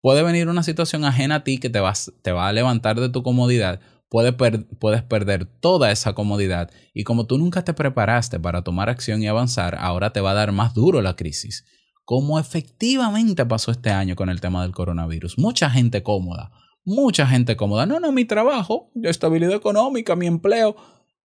Puede 0.00 0.22
venir 0.22 0.48
una 0.48 0.62
situación 0.62 1.04
ajena 1.04 1.36
a 1.36 1.44
ti 1.44 1.58
que 1.58 1.68
te, 1.68 1.80
vas, 1.80 2.12
te 2.22 2.30
va 2.30 2.46
a 2.46 2.52
levantar 2.52 3.00
de 3.00 3.08
tu 3.08 3.24
comodidad. 3.24 3.80
puedes 4.08 5.02
perder 5.02 5.46
toda 5.46 5.90
esa 5.90 6.12
comodidad. 6.12 6.70
Y 6.94 7.02
como 7.02 7.26
tú 7.26 7.38
nunca 7.38 7.64
te 7.64 7.74
preparaste 7.74 8.38
para 8.38 8.62
tomar 8.62 8.88
acción 8.88 9.20
y 9.20 9.26
avanzar, 9.26 9.76
ahora 9.80 10.12
te 10.12 10.20
va 10.20 10.30
a 10.30 10.34
dar 10.34 10.52
más 10.52 10.74
duro 10.74 11.02
la 11.02 11.16
crisis. 11.16 11.64
Como 12.10 12.40
efectivamente 12.40 13.46
pasó 13.46 13.70
este 13.70 13.90
año 13.90 14.16
con 14.16 14.30
el 14.30 14.40
tema 14.40 14.62
del 14.62 14.72
coronavirus. 14.72 15.38
Mucha 15.38 15.70
gente 15.70 16.02
cómoda. 16.02 16.50
Mucha 16.84 17.24
gente 17.24 17.54
cómoda. 17.54 17.86
No, 17.86 18.00
no, 18.00 18.10
mi 18.10 18.24
trabajo, 18.24 18.90
estabilidad 19.04 19.54
económica, 19.54 20.16
mi 20.16 20.26
empleo 20.26 20.74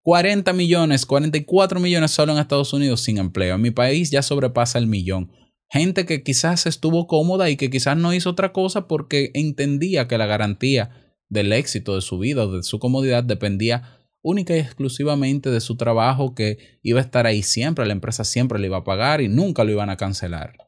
40 0.04 0.54
millones, 0.54 1.08
44 1.08 1.80
millones 1.80 2.12
solo 2.12 2.34
en 2.34 2.38
Estados 2.38 2.71
Unidos 2.71 3.02
sin 3.02 3.17
empleo. 3.17 3.56
En 3.56 3.63
mi 3.63 3.71
país 3.71 4.12
ya 4.12 4.21
sobrepasa 4.21 4.78
el 4.78 4.86
millón. 4.86 5.32
Gente 5.69 6.06
que 6.06 6.21
quizás 6.21 6.67
estuvo 6.67 7.08
cómoda 7.08 7.50
y 7.50 7.58
que 7.58 7.71
quizás 7.71 7.98
no 7.98 8.13
hizo 8.13 8.30
otra 8.30 8.54
cosa 8.54 8.88
porque 8.88 9.32
entendía 9.34 10.08
que 10.08 10.19
la 10.19 10.28
garantía 10.28 10.91
del 11.30 11.52
éxito 11.52 11.95
de 11.95 12.02
su 12.02 12.19
vida 12.19 12.45
o 12.45 12.58
de 12.58 12.62
su 12.62 12.78
comodidad 12.78 13.24
dependía 13.24 13.98
única 14.21 14.56
y 14.56 14.60
exclusivamente 14.60 15.50
de 15.50 15.62
su 15.62 15.78
trabajo 15.78 16.36
que 16.36 16.60
iba 16.84 17.00
a 17.00 17.04
estar 17.04 17.26
ahí 17.26 17.41
siempre, 17.41 17.88
la 17.88 17.93
empresa 17.93 18.24
siempre 18.24 18.60
le 18.60 18.67
iba 18.67 18.78
a 18.78 18.84
pagar 18.84 19.21
y 19.21 19.30
nunca 19.30 19.63
lo 19.63 19.71
iban 19.71 19.89
a 19.89 19.98
cancelar. 19.98 20.64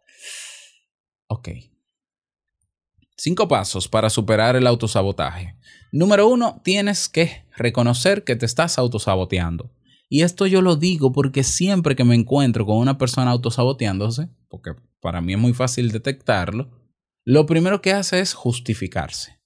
Ok. 1.28 1.50
Cinco 3.18 3.48
pasos 3.48 3.88
para 3.88 4.10
superar 4.10 4.56
el 4.56 4.68
autosabotaje. 4.68 5.56
Número 5.92 6.28
uno, 6.28 6.62
tienes 6.64 7.10
que 7.10 7.46
reconocer 7.56 8.24
que 8.24 8.36
te 8.36 8.46
estás 8.46 8.78
autosaboteando. 8.78 9.72
Y 10.10 10.22
esto 10.22 10.46
yo 10.46 10.62
lo 10.62 10.76
digo 10.76 11.12
porque 11.12 11.44
siempre 11.44 11.96
que 11.96 12.04
me 12.04 12.16
encuentro 12.16 12.66
con 12.66 12.78
una 12.78 12.98
persona 12.98 13.32
autosaboteándose, 13.32 14.30
porque 14.48 14.76
para 15.02 15.22
mí 15.22 15.34
es 15.34 15.40
muy 15.40 15.54
fácil 15.54 15.92
detectarlo, 15.92 16.70
lo 17.26 17.46
primero 17.46 17.82
que 17.82 17.92
hace 17.92 18.20
es 18.20 18.34
justificarse. 18.34 19.37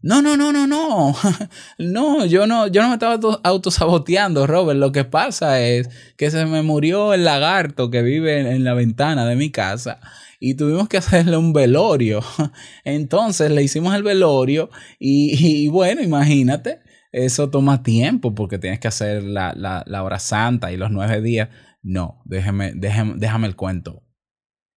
No, 0.00 0.22
no, 0.22 0.36
no, 0.36 0.52
no, 0.52 0.66
no. 0.66 1.14
No, 1.78 2.24
yo 2.24 2.46
no, 2.46 2.68
yo 2.68 2.82
no 2.82 2.88
me 2.88 2.94
estaba 2.94 3.18
autosaboteando, 3.42 4.46
Robert. 4.46 4.78
Lo 4.78 4.92
que 4.92 5.04
pasa 5.04 5.60
es 5.60 5.88
que 6.16 6.30
se 6.30 6.46
me 6.46 6.62
murió 6.62 7.14
el 7.14 7.24
lagarto 7.24 7.90
que 7.90 8.02
vive 8.02 8.38
en 8.40 8.64
la 8.64 8.74
ventana 8.74 9.26
de 9.26 9.34
mi 9.36 9.50
casa 9.50 10.00
y 10.40 10.54
tuvimos 10.54 10.88
que 10.88 10.98
hacerle 10.98 11.36
un 11.36 11.52
velorio. 11.52 12.20
Entonces 12.84 13.50
le 13.50 13.62
hicimos 13.62 13.94
el 13.94 14.02
velorio 14.04 14.70
y, 15.00 15.68
bueno, 15.68 16.02
imagínate, 16.02 16.80
eso 17.10 17.50
toma 17.50 17.82
tiempo 17.82 18.34
porque 18.34 18.58
tienes 18.58 18.78
que 18.78 18.88
hacer 18.88 19.24
la, 19.24 19.52
la, 19.54 20.02
hora 20.04 20.20
santa 20.20 20.70
y 20.70 20.76
los 20.76 20.90
nueve 20.92 21.20
días. 21.20 21.48
No, 21.82 22.22
déjame, 22.24 22.72
déjame, 22.74 23.14
déjame 23.16 23.48
el 23.48 23.56
cuento. 23.56 24.04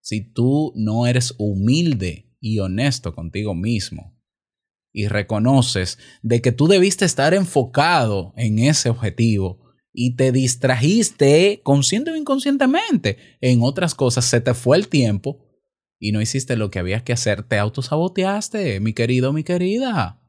Si 0.02 0.34
tú 0.34 0.74
no 0.76 1.06
eres 1.06 1.36
humilde 1.38 2.34
y 2.40 2.58
honesto 2.58 3.14
contigo 3.14 3.54
mismo 3.54 4.11
y 4.94 5.08
reconoces 5.08 5.98
de 6.22 6.42
que 6.42 6.52
tú 6.52 6.68
debiste 6.68 7.06
estar 7.06 7.34
enfocado 7.34 8.34
en 8.36 8.60
ese 8.60 8.90
objetivo, 8.90 9.62
y 9.94 10.16
te 10.16 10.32
distrajiste 10.32 11.62
consciente 11.64 12.12
o 12.12 12.16
inconscientemente. 12.16 13.18
En 13.42 13.62
otras 13.62 13.96
cosas, 13.96 14.26
se 14.26 14.42
te 14.42 14.54
fue 14.54 14.78
el 14.78 14.88
tiempo 14.88 15.46
y 16.00 16.12
no 16.12 16.22
hiciste 16.22 16.56
lo 16.56 16.72
que 16.72 16.80
había 16.80 17.04
que 17.04 17.14
hacer, 17.14 17.44
te 17.44 17.60
autosaboteaste, 17.60 18.80
mi 18.80 18.94
querido, 18.94 19.34
mi 19.34 19.44
querida. 19.44 20.20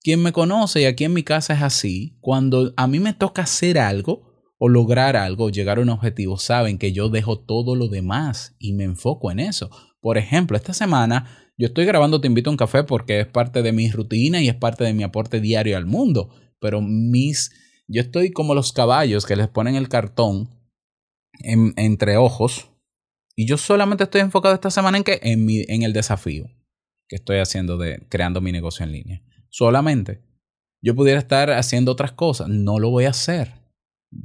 Quien 0.00 0.20
me 0.20 0.32
conoce 0.32 0.82
y 0.82 0.84
aquí 0.86 1.04
en 1.04 1.12
mi 1.12 1.22
casa 1.22 1.54
es 1.54 1.62
así, 1.62 2.18
cuando 2.20 2.74
a 2.76 2.86
mí 2.88 2.98
me 2.98 3.12
toca 3.12 3.42
hacer 3.42 3.78
algo 3.78 4.34
o 4.58 4.68
lograr 4.68 5.16
algo, 5.16 5.50
llegar 5.50 5.78
a 5.78 5.82
un 5.82 5.90
objetivo, 5.90 6.38
saben 6.38 6.78
que 6.78 6.92
yo 6.92 7.08
dejo 7.08 7.38
todo 7.38 7.76
lo 7.76 7.88
demás 7.88 8.56
y 8.58 8.72
me 8.72 8.84
enfoco 8.84 9.30
en 9.30 9.40
eso, 9.40 9.70
Por 10.00 10.18
ejemplo, 10.18 10.56
esta 10.56 10.74
semana 10.74 11.43
yo 11.58 11.66
estoy 11.68 11.84
grabando 11.84 12.20
Te 12.20 12.26
invito 12.26 12.50
a 12.50 12.52
un 12.52 12.56
café 12.56 12.84
porque 12.84 13.20
es 13.20 13.26
parte 13.26 13.62
de 13.62 13.72
mi 13.72 13.90
rutina 13.90 14.42
y 14.42 14.48
es 14.48 14.54
parte 14.56 14.84
de 14.84 14.92
mi 14.92 15.02
aporte 15.02 15.40
diario 15.40 15.76
al 15.76 15.86
mundo. 15.86 16.30
Pero 16.60 16.80
mis, 16.80 17.50
yo 17.88 18.00
estoy 18.00 18.32
como 18.32 18.54
los 18.54 18.72
caballos 18.72 19.26
que 19.26 19.36
les 19.36 19.48
ponen 19.48 19.74
el 19.76 19.88
cartón 19.88 20.48
en- 21.40 21.74
entre 21.76 22.16
ojos 22.16 22.70
y 23.36 23.46
yo 23.46 23.56
solamente 23.56 24.04
estoy 24.04 24.20
enfocado 24.20 24.54
esta 24.54 24.70
semana 24.70 24.96
en 24.98 25.04
que 25.04 25.18
en, 25.22 25.44
mi, 25.44 25.62
en 25.68 25.82
el 25.82 25.92
desafío 25.92 26.46
que 27.08 27.16
estoy 27.16 27.38
haciendo 27.38 27.76
de 27.76 28.06
creando 28.08 28.40
mi 28.40 28.52
negocio 28.52 28.84
en 28.84 28.92
línea. 28.92 29.22
Solamente. 29.50 30.22
Yo 30.82 30.94
pudiera 30.94 31.18
estar 31.18 31.50
haciendo 31.50 31.92
otras 31.92 32.12
cosas, 32.12 32.48
no 32.48 32.78
lo 32.78 32.90
voy 32.90 33.04
a 33.04 33.10
hacer. 33.10 33.52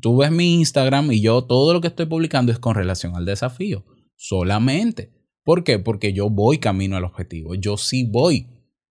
Tú 0.01 0.17
ves 0.17 0.29
mi 0.31 0.55
Instagram 0.55 1.11
y 1.11 1.21
yo 1.21 1.43
todo 1.45 1.73
lo 1.73 1.81
que 1.81 1.87
estoy 1.87 2.05
publicando 2.05 2.51
es 2.51 2.59
con 2.59 2.75
relación 2.75 3.15
al 3.15 3.25
desafío. 3.25 3.85
Solamente. 4.15 5.11
¿Por 5.49 5.63
qué? 5.63 5.79
Porque 5.79 6.13
yo 6.13 6.29
voy 6.29 6.59
camino 6.59 6.95
al 6.95 7.05
objetivo. 7.05 7.55
Yo 7.55 7.75
sí 7.75 8.03
voy. 8.03 8.45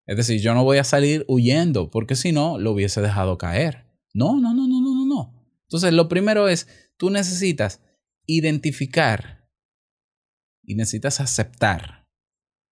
Es 0.07 0.17
decir, 0.17 0.41
yo 0.41 0.55
no 0.55 0.65
voy 0.65 0.79
a 0.79 0.83
salir 0.83 1.25
huyendo, 1.29 1.89
porque 1.89 2.17
si 2.17 2.33
no, 2.33 2.59
lo 2.59 2.73
hubiese 2.73 3.01
dejado 3.01 3.39
caer. 3.39 3.87
No, 4.13 4.41
no, 4.41 4.53
no, 4.53 4.67
no, 4.67 4.81
no, 4.81 4.93
no, 4.93 5.07
no. 5.07 5.53
Entonces, 5.69 5.93
lo 5.93 6.09
primero 6.09 6.49
es, 6.49 6.67
tú 6.97 7.11
necesitas 7.11 7.81
identificar 8.27 9.49
y 10.65 10.75
necesitas 10.75 11.21
aceptar 11.21 12.09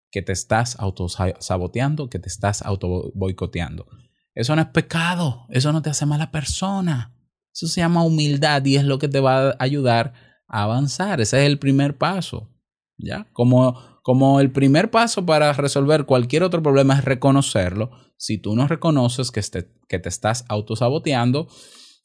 que 0.10 0.24
te 0.24 0.32
estás 0.32 0.80
autosaboteando, 0.80 2.10
que 2.10 2.18
te 2.18 2.28
estás 2.28 2.64
auto 2.64 3.12
boicoteando. 3.14 3.86
Eso 4.34 4.56
no 4.56 4.64
es 4.64 4.70
pecado, 4.70 5.46
eso 5.50 5.72
no 5.72 5.84
te 5.84 5.92
hace 5.92 6.08
mala 6.08 6.32
persona. 6.32 7.16
Eso 7.54 7.68
se 7.68 7.82
llama 7.82 8.04
humildad 8.04 8.66
y 8.66 8.78
es 8.78 8.84
lo 8.84 8.98
que 8.98 9.10
te 9.10 9.20
va 9.20 9.50
a 9.50 9.56
ayudar 9.60 10.16
a 10.48 10.64
avanzar. 10.64 11.22
Ese 11.22 11.44
es 11.44 11.46
el 11.46 11.60
primer 11.60 12.00
paso. 12.00 12.52
¿Ya? 12.98 13.28
Como, 13.34 14.00
como 14.04 14.40
el 14.40 14.52
primer 14.52 14.92
paso 14.92 15.26
para 15.26 15.52
resolver 15.54 16.06
cualquier 16.06 16.44
otro 16.44 16.64
problema 16.64 16.98
es 16.98 17.06
reconocerlo. 17.06 17.92
Si 18.18 18.38
tú 18.38 18.56
no 18.56 18.68
reconoces 18.68 19.32
que, 19.32 19.40
este, 19.40 19.72
que 19.88 20.00
te 20.00 20.10
estás 20.10 20.46
autosaboteando, 20.48 21.48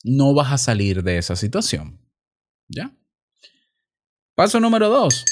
no 0.03 0.35
vas 0.35 0.53
a 0.53 0.59
salir 0.59 1.03
de 1.03 1.19
esa 1.19 1.37
situación. 1.37 2.01
¿Ya? 2.69 2.97
Paso 4.35 4.61
número 4.61 4.89
dos. 4.89 5.25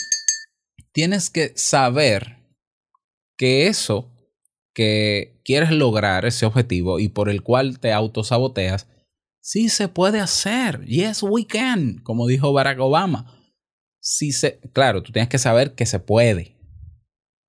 Tienes 0.92 1.30
que 1.30 1.52
saber 1.56 2.38
que 3.36 3.66
eso 3.66 4.12
que 4.74 5.40
quieres 5.44 5.70
lograr, 5.70 6.24
ese 6.24 6.46
objetivo 6.46 7.00
y 7.00 7.08
por 7.08 7.28
el 7.28 7.42
cual 7.42 7.80
te 7.80 7.92
autosaboteas, 7.92 8.86
sí 9.40 9.70
se 9.70 9.88
puede 9.88 10.20
hacer. 10.20 10.84
Yes, 10.84 11.22
we 11.22 11.46
can, 11.46 11.98
como 12.02 12.26
dijo 12.26 12.52
Barack 12.52 12.78
Obama. 12.80 13.37
Sí 14.00 14.32
se, 14.32 14.60
claro, 14.72 15.02
tú 15.02 15.12
tienes 15.12 15.28
que 15.28 15.38
saber 15.38 15.74
que 15.74 15.86
se 15.86 15.98
puede. 16.00 16.56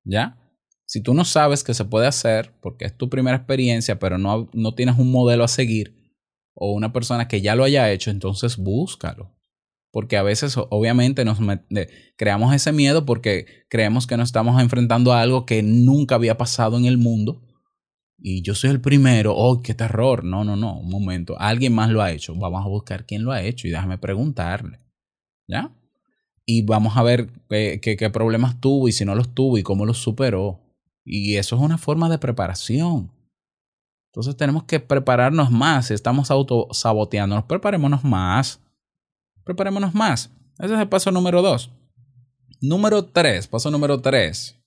¿Ya? 0.04 0.38
Si 0.86 1.02
tú 1.02 1.14
no 1.14 1.24
sabes 1.24 1.64
que 1.64 1.74
se 1.74 1.86
puede 1.86 2.08
hacer, 2.08 2.52
porque 2.62 2.86
es 2.86 2.98
tu 2.98 3.10
primera 3.10 3.38
experiencia, 3.38 4.00
pero 4.00 4.18
no, 4.18 4.50
no 4.54 4.74
tienes 4.74 4.98
un 4.98 5.12
modelo 5.12 5.44
a 5.44 5.48
seguir 5.48 5.96
o 6.56 6.74
una 6.74 6.92
persona 6.92 7.28
que 7.28 7.42
ya 7.42 7.56
lo 7.56 7.64
haya 7.64 7.92
hecho, 7.92 8.12
entonces 8.12 8.58
búscalo. 8.58 9.36
Porque 9.92 10.18
a 10.18 10.24
veces, 10.24 10.56
obviamente, 10.58 11.26
nos 11.26 11.40
creamos 12.16 12.54
ese 12.54 12.72
miedo 12.72 13.06
porque 13.06 13.46
creemos 13.70 14.06
que 14.06 14.18
nos 14.18 14.30
estamos 14.30 14.62
enfrentando 14.62 15.14
a 15.14 15.22
algo 15.22 15.46
que 15.46 15.64
nunca 15.64 16.16
había 16.16 16.38
pasado 16.38 16.78
en 16.78 16.86
el 16.86 16.98
mundo. 16.98 17.42
Y 18.20 18.44
yo 18.44 18.54
soy 18.54 18.70
el 18.70 18.82
primero. 18.82 19.36
¡Oh, 19.36 19.62
qué 19.62 19.74
terror! 19.74 20.24
No, 20.24 20.44
no, 20.44 20.56
no. 20.56 20.80
Un 20.80 20.90
momento. 20.90 21.40
Alguien 21.40 21.74
más 21.74 21.90
lo 21.90 22.02
ha 22.04 22.12
hecho. 22.12 22.36
Vamos 22.36 22.64
a 22.64 22.70
buscar 22.70 23.06
quién 23.06 23.24
lo 23.24 23.32
ha 23.32 23.42
hecho 23.42 23.68
y 23.68 23.72
déjame 23.72 23.98
preguntarle. 23.98 24.80
¿Ya? 25.48 25.76
Y 26.52 26.64
vamos 26.64 26.98
a 26.98 27.04
ver 27.04 27.30
qué, 27.48 28.10
problemas 28.12 28.60
tuvo 28.60 28.88
y 28.88 28.92
si 28.92 29.06
no 29.06 29.14
los 29.14 29.36
tuvo 29.36 29.60
y 29.60 29.62
cómo 29.62 29.86
los 29.86 30.00
superó. 30.00 30.60
Y 31.06 31.36
eso 31.36 31.56
es 31.56 31.62
una 31.62 31.78
forma 31.78 32.10
de 32.10 32.18
preparación. 32.18 33.12
Entonces 34.08 34.36
tenemos 34.36 34.64
que 34.64 34.80
prepararnos 34.80 35.52
más. 35.52 35.86
Si 35.86 35.94
estamos 35.94 36.32
autosaboteándonos, 36.32 37.46
preparémonos 37.46 38.04
más. 38.04 38.60
Preparémonos 39.44 39.94
más. 39.94 40.32
Ese 40.58 40.74
es 40.74 40.80
el 40.80 40.90
paso 40.90 41.12
número 41.12 41.44
dos. 41.44 41.70
Número 42.62 43.06
tres. 43.06 43.48
Paso 43.48 43.70
número 43.70 44.02
tres. 44.02 44.60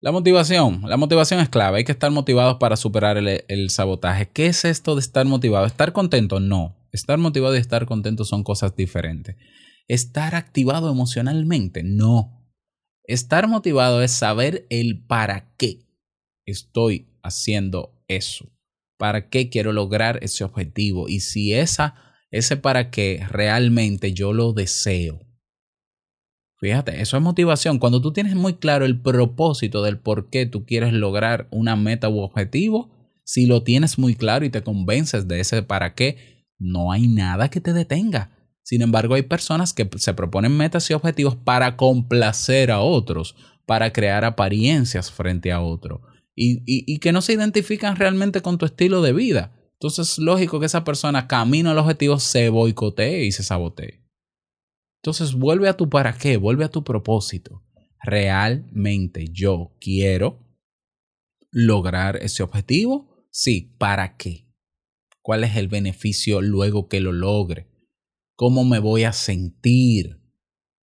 La 0.00 0.10
motivación. 0.10 0.82
La 0.86 0.96
motivación 0.96 1.38
es 1.38 1.48
clave. 1.48 1.78
Hay 1.78 1.84
que 1.84 1.92
estar 1.92 2.10
motivados 2.10 2.56
para 2.56 2.76
superar 2.76 3.18
el, 3.18 3.44
el, 3.46 3.70
sabotaje. 3.70 4.28
¿Qué 4.30 4.46
es 4.46 4.64
esto 4.64 4.96
de 4.96 5.00
estar 5.02 5.24
motivado? 5.26 5.64
¿Estar 5.64 5.92
contento? 5.92 6.40
No. 6.40 6.74
Estar 6.90 7.18
motivado 7.18 7.54
y 7.54 7.60
estar 7.60 7.86
contento 7.86 8.24
son 8.24 8.42
cosas 8.42 8.74
diferentes. 8.74 9.36
¿Estar 9.88 10.34
activado 10.34 10.90
emocionalmente? 10.90 11.82
No. 11.82 12.32
Estar 13.04 13.46
motivado 13.46 14.02
es 14.02 14.10
saber 14.10 14.66
el 14.68 15.04
para 15.06 15.54
qué 15.56 15.86
estoy 16.44 17.08
haciendo 17.22 18.02
eso. 18.08 18.50
¿Para 18.98 19.28
qué 19.28 19.48
quiero 19.48 19.72
lograr 19.72 20.18
ese 20.22 20.42
objetivo? 20.42 21.08
Y 21.08 21.20
si 21.20 21.52
esa, 21.54 21.94
ese 22.30 22.56
para 22.56 22.90
qué 22.90 23.24
realmente 23.28 24.12
yo 24.12 24.32
lo 24.32 24.52
deseo. 24.52 25.20
Fíjate, 26.58 27.00
eso 27.02 27.16
es 27.16 27.22
motivación. 27.22 27.78
Cuando 27.78 28.00
tú 28.00 28.12
tienes 28.12 28.34
muy 28.34 28.54
claro 28.54 28.86
el 28.86 29.00
propósito 29.00 29.82
del 29.82 29.98
por 29.98 30.30
qué 30.30 30.46
tú 30.46 30.64
quieres 30.64 30.92
lograr 30.92 31.48
una 31.50 31.76
meta 31.76 32.08
u 32.08 32.20
objetivo, 32.20 32.90
si 33.24 33.46
lo 33.46 33.62
tienes 33.62 33.98
muy 33.98 34.14
claro 34.14 34.44
y 34.44 34.50
te 34.50 34.62
convences 34.62 35.28
de 35.28 35.40
ese 35.40 35.62
para 35.62 35.94
qué, 35.94 36.44
no 36.58 36.92
hay 36.92 37.08
nada 37.08 37.50
que 37.50 37.60
te 37.60 37.72
detenga. 37.72 38.35
Sin 38.66 38.82
embargo, 38.82 39.14
hay 39.14 39.22
personas 39.22 39.72
que 39.72 39.88
se 39.96 40.12
proponen 40.12 40.56
metas 40.56 40.90
y 40.90 40.92
objetivos 40.92 41.36
para 41.36 41.76
complacer 41.76 42.72
a 42.72 42.80
otros, 42.80 43.36
para 43.64 43.92
crear 43.92 44.24
apariencias 44.24 45.12
frente 45.12 45.52
a 45.52 45.60
otro 45.60 46.02
y, 46.34 46.64
y, 46.66 46.82
y 46.92 46.98
que 46.98 47.12
no 47.12 47.22
se 47.22 47.34
identifican 47.34 47.94
realmente 47.94 48.42
con 48.42 48.58
tu 48.58 48.66
estilo 48.66 49.02
de 49.02 49.12
vida. 49.12 49.56
Entonces 49.74 50.10
es 50.10 50.18
lógico 50.18 50.58
que 50.58 50.66
esa 50.66 50.82
persona 50.82 51.28
camino 51.28 51.70
al 51.70 51.78
objetivo 51.78 52.18
se 52.18 52.48
boicotee 52.48 53.26
y 53.26 53.30
se 53.30 53.44
sabotee. 53.44 54.04
Entonces 55.00 55.34
vuelve 55.34 55.68
a 55.68 55.76
tu 55.76 55.88
para 55.88 56.18
qué, 56.18 56.36
vuelve 56.36 56.64
a 56.64 56.68
tu 56.68 56.82
propósito. 56.82 57.62
¿Realmente 58.02 59.28
yo 59.30 59.76
quiero 59.78 60.40
lograr 61.52 62.16
ese 62.16 62.42
objetivo? 62.42 63.28
Sí, 63.30 63.76
¿para 63.78 64.16
qué? 64.16 64.48
¿Cuál 65.22 65.44
es 65.44 65.54
el 65.54 65.68
beneficio 65.68 66.40
luego 66.40 66.88
que 66.88 66.98
lo 66.98 67.12
logre? 67.12 67.75
¿Cómo 68.36 68.64
me 68.64 68.78
voy 68.78 69.04
a 69.04 69.12
sentir? 69.12 70.20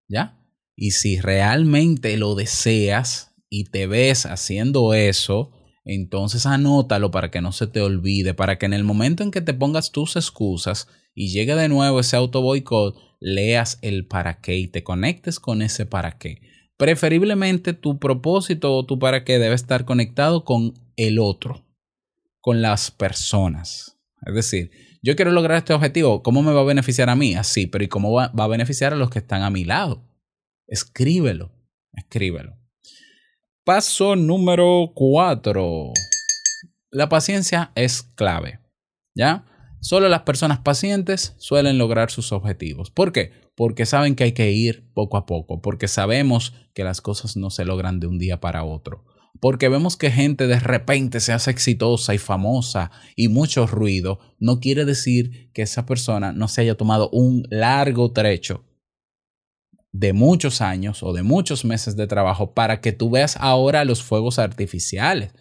¿Ya? 0.07 0.39
Y 0.75 0.91
si 0.91 1.21
realmente 1.21 2.17
lo 2.17 2.35
deseas 2.35 3.35
y 3.49 3.65
te 3.65 3.87
ves 3.87 4.25
haciendo 4.25 4.93
eso, 4.95 5.51
entonces 5.85 6.45
anótalo 6.45 7.11
para 7.11 7.29
que 7.29 7.41
no 7.41 7.51
se 7.51 7.67
te 7.67 7.81
olvide, 7.81 8.33
para 8.33 8.57
que 8.57 8.65
en 8.65 8.73
el 8.73 8.83
momento 8.83 9.21
en 9.21 9.31
que 9.31 9.41
te 9.41 9.53
pongas 9.53 9.91
tus 9.91 10.15
excusas 10.15 10.87
y 11.13 11.31
llegue 11.31 11.55
de 11.55 11.69
nuevo 11.69 11.99
ese 11.99 12.15
auto 12.15 12.41
boicot, 12.41 12.97
leas 13.19 13.77
el 13.81 14.07
para 14.07 14.41
qué 14.41 14.57
y 14.57 14.67
te 14.67 14.83
conectes 14.83 15.39
con 15.39 15.61
ese 15.61 15.85
para 15.85 16.17
qué. 16.17 16.41
Preferiblemente 16.77 17.73
tu 17.73 17.99
propósito 17.99 18.75
o 18.75 18.85
tu 18.85 18.97
para 18.97 19.23
qué 19.23 19.37
debe 19.37 19.55
estar 19.55 19.85
conectado 19.85 20.43
con 20.43 20.73
el 20.95 21.19
otro, 21.19 21.63
con 22.41 22.61
las 22.61 22.89
personas. 22.89 23.99
Es 24.25 24.33
decir, 24.33 24.71
yo 25.03 25.17
quiero 25.17 25.31
lograr 25.31 25.57
este 25.57 25.73
objetivo, 25.73 26.23
¿cómo 26.23 26.41
me 26.41 26.53
va 26.53 26.61
a 26.61 26.63
beneficiar 26.63 27.09
a 27.09 27.15
mí? 27.15 27.35
Así, 27.35 27.67
pero 27.67 27.83
¿y 27.83 27.89
cómo 27.89 28.13
va, 28.13 28.31
a 28.35 28.47
beneficiar 28.47 28.93
a 28.93 28.95
los 28.95 29.09
que 29.09 29.19
están 29.19 29.43
a 29.43 29.49
mi 29.49 29.65
lado? 29.65 30.01
Escríbelo, 30.65 31.51
escríbelo. 31.91 32.57
Paso 33.65 34.15
número 34.15 34.93
4. 34.95 35.91
La 36.91 37.09
paciencia 37.09 37.73
es 37.75 38.01
clave. 38.01 38.59
¿Ya? 39.13 39.45
Solo 39.81 40.07
las 40.07 40.21
personas 40.21 40.59
pacientes 40.59 41.35
suelen 41.37 41.77
lograr 41.77 42.09
sus 42.09 42.31
objetivos. 42.31 42.89
¿Por 42.89 43.11
qué? 43.11 43.33
Porque 43.55 43.85
saben 43.85 44.15
que 44.15 44.23
hay 44.23 44.31
que 44.31 44.51
ir 44.51 44.89
poco 44.93 45.17
a 45.17 45.25
poco, 45.25 45.61
porque 45.61 45.89
sabemos 45.89 46.53
que 46.73 46.85
las 46.85 47.01
cosas 47.01 47.35
no 47.35 47.49
se 47.49 47.65
logran 47.65 47.99
de 47.99 48.07
un 48.07 48.17
día 48.17 48.39
para 48.39 48.63
otro, 48.63 49.03
porque 49.43 49.67
vemos 49.67 49.97
que 49.97 50.09
gente 50.09 50.47
de 50.47 50.57
repente 50.57 51.19
se 51.19 51.33
hace 51.33 51.51
exitosa 51.51 52.13
y 52.13 52.17
famosa 52.17 52.91
y 53.13 53.27
mucho 53.27 53.67
ruido, 53.67 54.19
no 54.39 54.61
quiere 54.61 54.85
decir 54.85 55.51
que 55.51 55.63
esa 55.63 55.85
persona 55.85 56.31
no 56.31 56.47
se 56.47 56.61
haya 56.61 56.75
tomado 56.75 57.09
un 57.09 57.45
largo 57.49 58.13
trecho 58.13 58.63
de 59.91 60.13
muchos 60.13 60.61
años 60.61 61.03
o 61.03 61.11
de 61.11 61.23
muchos 61.23 61.65
meses 61.65 61.97
de 61.97 62.07
trabajo 62.07 62.53
para 62.53 62.79
que 62.79 62.93
tú 62.93 63.09
veas 63.09 63.35
ahora 63.37 63.83
los 63.83 64.01
fuegos 64.01 64.39
artificiales, 64.39 65.33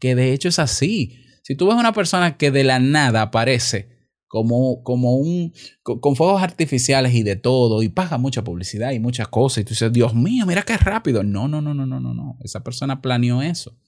que 0.00 0.16
de 0.16 0.32
hecho 0.32 0.48
es 0.48 0.58
así. 0.58 1.24
Si 1.44 1.54
tú 1.54 1.68
ves 1.68 1.76
una 1.76 1.92
persona 1.92 2.36
que 2.36 2.50
de 2.50 2.64
la 2.64 2.80
nada 2.80 3.22
aparece 3.22 3.93
como, 4.34 4.82
como 4.82 5.14
un, 5.14 5.52
con, 5.84 6.00
con, 6.00 6.16
fuegos 6.16 6.42
artificiales 6.42 7.14
y 7.14 7.22
de 7.22 7.36
todo, 7.36 7.84
y 7.84 7.88
paga 7.88 8.18
mucha 8.18 8.42
publicidad 8.42 8.90
y 8.90 8.98
muchas 8.98 9.28
cosas, 9.28 9.58
y 9.58 9.64
tú 9.64 9.68
dices, 9.70 9.92
Dios 9.92 10.12
mío, 10.12 10.44
mira 10.44 10.62
qué 10.62 10.76
rápido. 10.76 11.22
No, 11.22 11.46
no, 11.46 11.62
no, 11.62 11.72
no, 11.72 11.86
no, 11.86 12.00
no, 12.00 12.14
no. 12.14 12.36
Esa 12.40 12.64
persona 12.64 13.00
planeó 13.00 13.42
eso. 13.42 13.78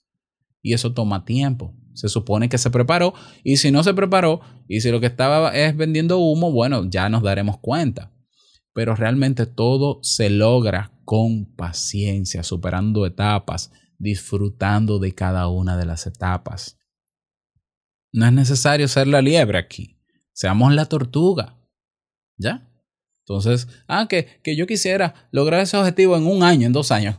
Y 0.63 0.73
eso 0.73 0.95
toma 0.95 1.25
tiempo. 1.25 1.75
Se 1.95 2.09
supone 2.09 2.49
que 2.49 2.59
se 2.59 2.71
preparó, 2.71 3.13
y 3.43 3.57
si 3.57 3.73
no 3.73 3.83
se 3.83 3.93
preparó, 3.93 4.41
y 4.69 4.83
si 4.83 4.93
lo 4.93 5.01
que 5.01 5.07
estaba 5.07 5.51
es 5.51 5.77
vendiendo 5.77 6.19
humo, 6.19 6.53
bueno, 6.53 6.89
ya 6.89 7.09
nos 7.09 7.25
daremos 7.25 7.59
cuenta. 7.59 8.13
pero 8.73 8.95
realmente 8.95 9.47
todo 9.47 9.99
se 10.03 10.31
logra 10.31 10.93
con 11.05 11.47
paciencia, 11.57 12.45
superando 12.45 13.05
etapas, 13.05 13.73
disfrutando 13.99 15.01
de 15.01 15.13
cada 15.13 15.49
una 15.49 15.77
de 15.77 15.87
las 15.87 16.07
etapas. 16.07 16.79
No 18.13 18.27
es 18.27 18.33
necesario 18.33 18.87
ser 18.87 19.09
la 19.09 19.23
liebre 19.23 19.59
aquí, 19.59 19.96
seamos 20.37 20.75
la 20.75 20.85
tortuga. 20.87 21.59
¿Ya? 22.37 22.71
Entonces, 23.25 23.67
ah, 23.89 24.07
que, 24.09 24.41
que 24.45 24.55
yo 24.55 24.67
quisiera 24.67 25.29
lograr 25.33 25.61
ese 25.61 25.77
objetivo 25.77 26.17
en 26.17 26.27
un 26.27 26.43
año, 26.43 26.67
en 26.67 26.73
dos 26.73 26.93
años. 26.93 27.17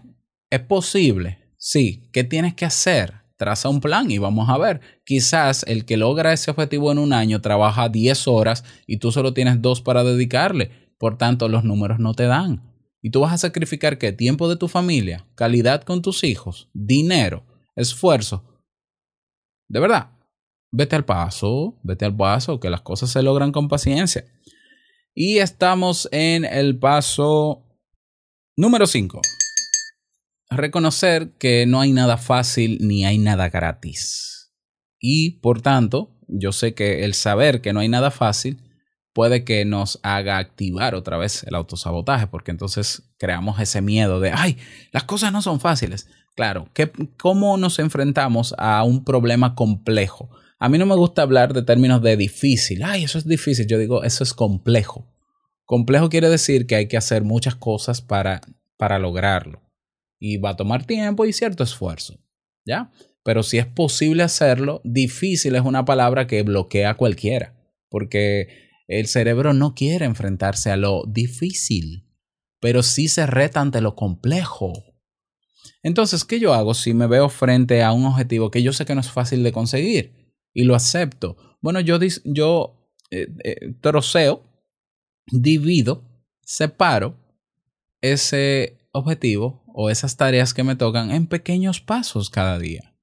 ¿Es 0.49 0.61
posible? 0.61 1.39
Sí. 1.57 2.09
¿Qué 2.13 2.23
tienes 2.23 2.53
que 2.53 2.65
hacer? 2.65 3.15
Traza 3.35 3.69
un 3.69 3.81
plan 3.81 4.09
y 4.09 4.19
vamos 4.19 4.49
a 4.49 4.57
ver. 4.57 4.81
Quizás 5.03 5.63
el 5.67 5.85
que 5.85 5.97
logra 5.97 6.31
ese 6.31 6.51
objetivo 6.51 6.91
en 6.91 6.99
un 6.99 7.11
año 7.11 7.41
trabaja 7.41 7.89
10 7.89 8.27
horas 8.27 8.63
y 8.85 8.97
tú 8.97 9.11
solo 9.11 9.33
tienes 9.33 9.61
dos 9.61 9.81
para 9.81 10.03
dedicarle. 10.03 10.71
Por 10.97 11.17
tanto, 11.17 11.49
los 11.49 11.63
números 11.63 11.99
no 11.99 12.13
te 12.13 12.23
dan. 12.23 12.73
Y 13.01 13.09
tú 13.09 13.21
vas 13.21 13.33
a 13.33 13.37
sacrificar 13.37 13.97
qué? 13.97 14.11
Tiempo 14.11 14.49
de 14.49 14.55
tu 14.55 14.67
familia, 14.67 15.27
calidad 15.35 15.83
con 15.83 16.01
tus 16.01 16.23
hijos, 16.23 16.69
dinero, 16.73 17.45
esfuerzo. 17.75 18.61
De 19.67 19.79
verdad, 19.79 20.16
vete 20.71 20.95
al 20.95 21.05
paso, 21.05 21.79
vete 21.83 22.05
al 22.05 22.15
paso, 22.15 22.59
que 22.59 22.69
las 22.69 22.81
cosas 22.81 23.09
se 23.11 23.21
logran 23.21 23.51
con 23.51 23.67
paciencia. 23.67 24.25
Y 25.13 25.39
estamos 25.39 26.07
en 26.11 26.45
el 26.45 26.77
paso 26.77 27.65
número 28.55 28.85
5. 28.85 29.21
Reconocer 30.49 31.33
que 31.39 31.65
no 31.65 31.81
hay 31.81 31.91
nada 31.91 32.17
fácil 32.17 32.77
ni 32.81 33.05
hay 33.05 33.17
nada 33.17 33.49
gratis. 33.49 34.53
Y 34.99 35.39
por 35.39 35.61
tanto, 35.61 36.15
yo 36.27 36.51
sé 36.51 36.73
que 36.73 37.03
el 37.03 37.13
saber 37.13 37.61
que 37.61 37.73
no 37.73 37.79
hay 37.79 37.89
nada 37.89 38.11
fácil 38.11 38.63
puede 39.13 39.43
que 39.43 39.65
nos 39.65 39.99
haga 40.03 40.37
activar 40.37 40.93
otra 40.93 41.17
vez 41.17 41.43
el 41.43 41.55
autosabotaje, 41.55 42.27
porque 42.27 42.51
entonces 42.51 43.11
creamos 43.17 43.59
ese 43.59 43.81
miedo 43.81 44.19
de, 44.19 44.31
ay, 44.31 44.57
las 44.91 45.05
cosas 45.05 45.31
no 45.31 45.41
son 45.41 45.59
fáciles. 45.59 46.07
Claro, 46.35 46.69
¿cómo 47.17 47.57
nos 47.57 47.79
enfrentamos 47.79 48.53
a 48.59 48.83
un 48.83 49.03
problema 49.03 49.55
complejo? 49.55 50.29
A 50.59 50.69
mí 50.69 50.77
no 50.77 50.85
me 50.85 50.95
gusta 50.95 51.21
hablar 51.21 51.53
de 51.53 51.61
términos 51.61 52.01
de 52.01 52.17
difícil. 52.17 52.83
Ay, 52.83 53.03
eso 53.03 53.17
es 53.17 53.27
difícil. 53.27 53.67
Yo 53.67 53.77
digo, 53.77 54.03
eso 54.03 54.23
es 54.23 54.33
complejo. 54.33 55.07
Complejo 55.65 56.09
quiere 56.09 56.29
decir 56.29 56.65
que 56.65 56.75
hay 56.75 56.87
que 56.87 56.97
hacer 56.97 57.23
muchas 57.23 57.55
cosas 57.55 58.01
para, 58.01 58.41
para 58.77 58.97
lograrlo. 58.97 59.61
Y 60.19 60.37
va 60.37 60.51
a 60.51 60.55
tomar 60.55 60.85
tiempo 60.85 61.25
y 61.25 61.33
cierto 61.33 61.63
esfuerzo. 61.63 62.17
¿Ya? 62.65 62.91
Pero 63.23 63.43
si 63.43 63.57
es 63.57 63.65
posible 63.65 64.23
hacerlo, 64.23 64.81
difícil 64.83 65.55
es 65.55 65.61
una 65.61 65.85
palabra 65.85 66.25
que 66.25 66.43
bloquea 66.43 66.91
a 66.91 66.97
cualquiera. 66.97 67.53
Porque 67.89 68.67
el 68.87 69.07
cerebro 69.07 69.53
no 69.53 69.75
quiere 69.75 70.05
enfrentarse 70.05 70.71
a 70.71 70.77
lo 70.77 71.03
difícil, 71.05 72.07
pero 72.59 72.83
sí 72.83 73.09
se 73.09 73.27
reta 73.27 73.59
ante 73.59 73.81
lo 73.81 73.95
complejo. 73.95 74.71
Entonces, 75.83 76.23
¿qué 76.23 76.39
yo 76.39 76.53
hago 76.53 76.73
si 76.73 76.93
me 76.93 77.07
veo 77.07 77.29
frente 77.29 77.83
a 77.83 77.91
un 77.91 78.05
objetivo 78.05 78.49
que 78.49 78.63
yo 78.63 78.73
sé 78.73 78.85
que 78.85 78.95
no 78.95 79.01
es 79.01 79.11
fácil 79.11 79.43
de 79.43 79.51
conseguir? 79.51 80.16
Y 80.57 80.63
lo 80.63 80.73
acepto. 80.73 81.37
Bueno, 81.61 81.79
yo, 81.81 81.99
yo 82.25 82.91
eh, 83.11 83.27
eh, 83.43 83.75
troceo, 83.79 84.41
divido, 85.27 86.03
separo 86.41 87.15
ese 88.01 88.79
objetivo 88.91 89.63
o 89.67 89.91
esas 89.91 90.17
tareas 90.17 90.55
que 90.55 90.63
me 90.63 90.75
tocan 90.75 91.11
en 91.11 91.27
pequeños 91.27 91.79
pasos 91.79 92.31
cada 92.31 92.57
día. 92.57 92.95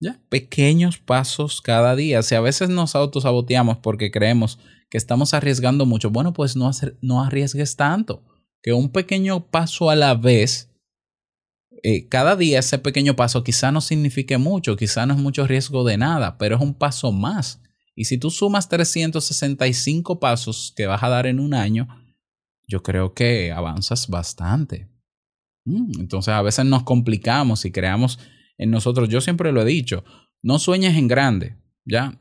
¿Ya? 0.00 0.18
Pequeños 0.30 0.96
pasos 0.96 1.60
cada 1.60 1.94
día. 1.94 2.22
Si 2.22 2.34
a 2.34 2.40
veces 2.40 2.70
nos 2.70 2.94
autosaboteamos 2.96 3.76
porque 3.76 4.10
creemos 4.10 4.58
que 4.88 4.96
estamos 4.96 5.34
arriesgando 5.34 5.84
mucho, 5.84 6.08
bueno, 6.08 6.32
pues 6.32 6.56
no, 6.56 6.70
no 7.02 7.22
arriesgues 7.22 7.76
tanto. 7.76 8.22
Que 8.62 8.72
un 8.72 8.90
pequeño 8.90 9.50
paso 9.50 9.90
a 9.90 9.94
la 9.94 10.14
vez 10.14 10.69
eh, 11.82 12.08
cada 12.08 12.36
día 12.36 12.58
ese 12.58 12.78
pequeño 12.78 13.16
paso 13.16 13.42
quizá 13.42 13.72
no 13.72 13.80
signifique 13.80 14.38
mucho, 14.38 14.76
quizá 14.76 15.06
no 15.06 15.14
es 15.14 15.20
mucho 15.20 15.46
riesgo 15.46 15.84
de 15.84 15.96
nada, 15.96 16.38
pero 16.38 16.56
es 16.56 16.62
un 16.62 16.74
paso 16.74 17.12
más. 17.12 17.62
Y 17.94 18.04
si 18.04 18.18
tú 18.18 18.30
sumas 18.30 18.68
365 18.68 20.20
pasos 20.20 20.72
que 20.76 20.86
vas 20.86 21.02
a 21.02 21.08
dar 21.08 21.26
en 21.26 21.40
un 21.40 21.54
año, 21.54 21.88
yo 22.66 22.82
creo 22.82 23.14
que 23.14 23.52
avanzas 23.52 24.08
bastante. 24.08 24.88
Mm, 25.64 26.00
entonces 26.00 26.32
a 26.32 26.42
veces 26.42 26.64
nos 26.64 26.84
complicamos 26.84 27.64
y 27.64 27.72
creamos 27.72 28.18
en 28.56 28.70
nosotros, 28.70 29.08
yo 29.08 29.20
siempre 29.20 29.52
lo 29.52 29.62
he 29.62 29.66
dicho, 29.66 30.04
no 30.42 30.58
sueñes 30.58 30.96
en 30.96 31.08
grande, 31.08 31.56
¿ya? 31.84 32.18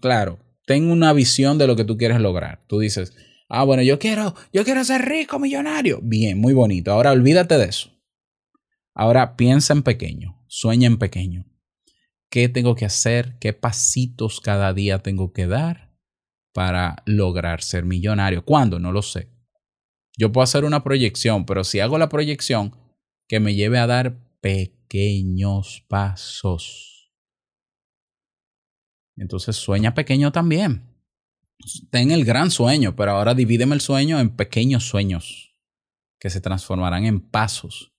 claro, 0.00 0.38
ten 0.66 0.90
una 0.90 1.12
visión 1.12 1.58
de 1.58 1.66
lo 1.66 1.76
que 1.76 1.84
tú 1.84 1.96
quieres 1.96 2.20
lograr. 2.20 2.64
Tú 2.66 2.78
dices, 2.78 3.14
ah, 3.48 3.64
bueno, 3.64 3.82
yo 3.82 3.98
quiero, 3.98 4.34
yo 4.52 4.64
quiero 4.64 4.84
ser 4.84 5.02
rico, 5.02 5.38
millonario. 5.38 6.00
Bien, 6.02 6.38
muy 6.40 6.54
bonito. 6.54 6.92
Ahora 6.92 7.12
olvídate 7.12 7.58
de 7.58 7.66
eso. 7.66 7.90
Ahora 8.94 9.36
piensa 9.36 9.72
en 9.72 9.82
pequeño, 9.82 10.42
sueña 10.48 10.86
en 10.86 10.98
pequeño. 10.98 11.46
¿Qué 12.30 12.48
tengo 12.48 12.74
que 12.74 12.84
hacer? 12.84 13.38
¿Qué 13.38 13.52
pasitos 13.52 14.40
cada 14.40 14.72
día 14.72 15.00
tengo 15.00 15.32
que 15.32 15.46
dar 15.46 15.94
para 16.52 17.02
lograr 17.06 17.62
ser 17.62 17.84
millonario? 17.84 18.44
¿Cuándo? 18.44 18.78
No 18.78 18.92
lo 18.92 19.02
sé. 19.02 19.30
Yo 20.16 20.30
puedo 20.30 20.42
hacer 20.42 20.64
una 20.64 20.84
proyección, 20.84 21.46
pero 21.46 21.64
si 21.64 21.80
hago 21.80 21.98
la 21.98 22.10
proyección, 22.10 22.76
que 23.28 23.40
me 23.40 23.54
lleve 23.54 23.78
a 23.78 23.86
dar 23.86 24.18
pequeños 24.40 25.84
pasos. 25.88 27.12
Entonces 29.16 29.56
sueña 29.56 29.94
pequeño 29.94 30.32
también. 30.32 30.88
Ten 31.90 32.10
el 32.10 32.24
gran 32.24 32.50
sueño, 32.50 32.94
pero 32.96 33.12
ahora 33.12 33.34
divídeme 33.34 33.74
el 33.74 33.80
sueño 33.80 34.20
en 34.20 34.36
pequeños 34.36 34.86
sueños 34.86 35.54
que 36.18 36.28
se 36.28 36.40
transformarán 36.40 37.04
en 37.04 37.20
pasos 37.20 37.91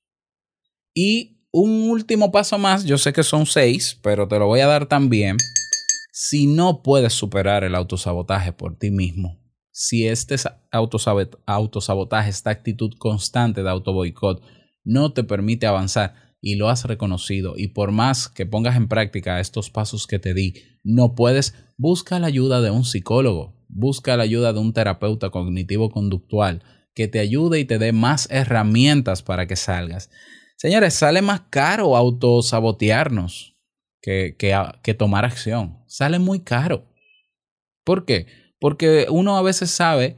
y 0.93 1.34
un 1.51 1.89
último 1.89 2.32
paso 2.32 2.58
más, 2.58 2.84
yo 2.84 2.97
sé 2.97 3.13
que 3.13 3.23
son 3.23 3.45
seis, 3.45 3.99
pero 4.01 4.27
te 4.27 4.39
lo 4.39 4.47
voy 4.47 4.62
a 4.62 4.67
dar 4.67 4.88
también. 4.88 5.38
Si 6.12 6.47
no 6.47 6.82
puedes 6.82 7.13
superar 7.13 7.63
el 7.63 7.75
autosabotaje 7.75 8.53
por 8.53 8.77
ti 8.77 8.91
mismo, 8.91 9.39
si 9.71 10.08
este 10.08 10.36
autosabotaje, 10.71 12.29
esta 12.29 12.51
actitud 12.51 12.93
constante 12.97 13.63
de 13.63 13.69
autoboicot 13.69 14.43
no 14.84 15.13
te 15.13 15.23
permite 15.23 15.65
avanzar 15.65 16.13
y 16.41 16.56
lo 16.56 16.69
has 16.69 16.86
reconocido 16.86 17.53
y 17.58 17.69
por 17.69 17.91
más 17.91 18.29
que 18.29 18.45
pongas 18.45 18.75
en 18.75 18.88
práctica 18.88 19.39
estos 19.39 19.69
pasos 19.69 20.06
que 20.06 20.19
te 20.19 20.34
di, 20.34 20.53
no 20.84 21.15
puedes, 21.15 21.56
busca 21.77 22.19
la 22.19 22.27
ayuda 22.27 22.62
de 22.62 22.69
un 22.69 22.84
psicólogo, 22.84 23.56
busca 23.67 24.17
la 24.17 24.23
ayuda 24.23 24.53
de 24.53 24.60
un 24.60 24.73
terapeuta 24.73 25.29
cognitivo 25.29 25.89
conductual 25.89 26.63
que 26.93 27.08
te 27.08 27.19
ayude 27.19 27.60
y 27.60 27.65
te 27.65 27.79
dé 27.79 27.91
más 27.91 28.27
herramientas 28.29 29.23
para 29.23 29.47
que 29.47 29.56
salgas. 29.56 30.10
Señores, 30.63 30.93
sale 30.93 31.21
más 31.21 31.41
caro 31.49 31.97
autosabotearnos 31.97 33.54
que, 34.02 34.38
que, 34.38 34.93
tomar 34.93 35.26
acción. 35.26 35.84
Sale 35.88 36.19
muy 36.19 36.39
caro. 36.39 36.88
¿Por 37.84 38.06
qué? 38.06 38.28
Porque 38.62 39.08
uno 39.10 39.36
a 39.36 39.41
veces 39.41 39.71
sabe 39.71 40.15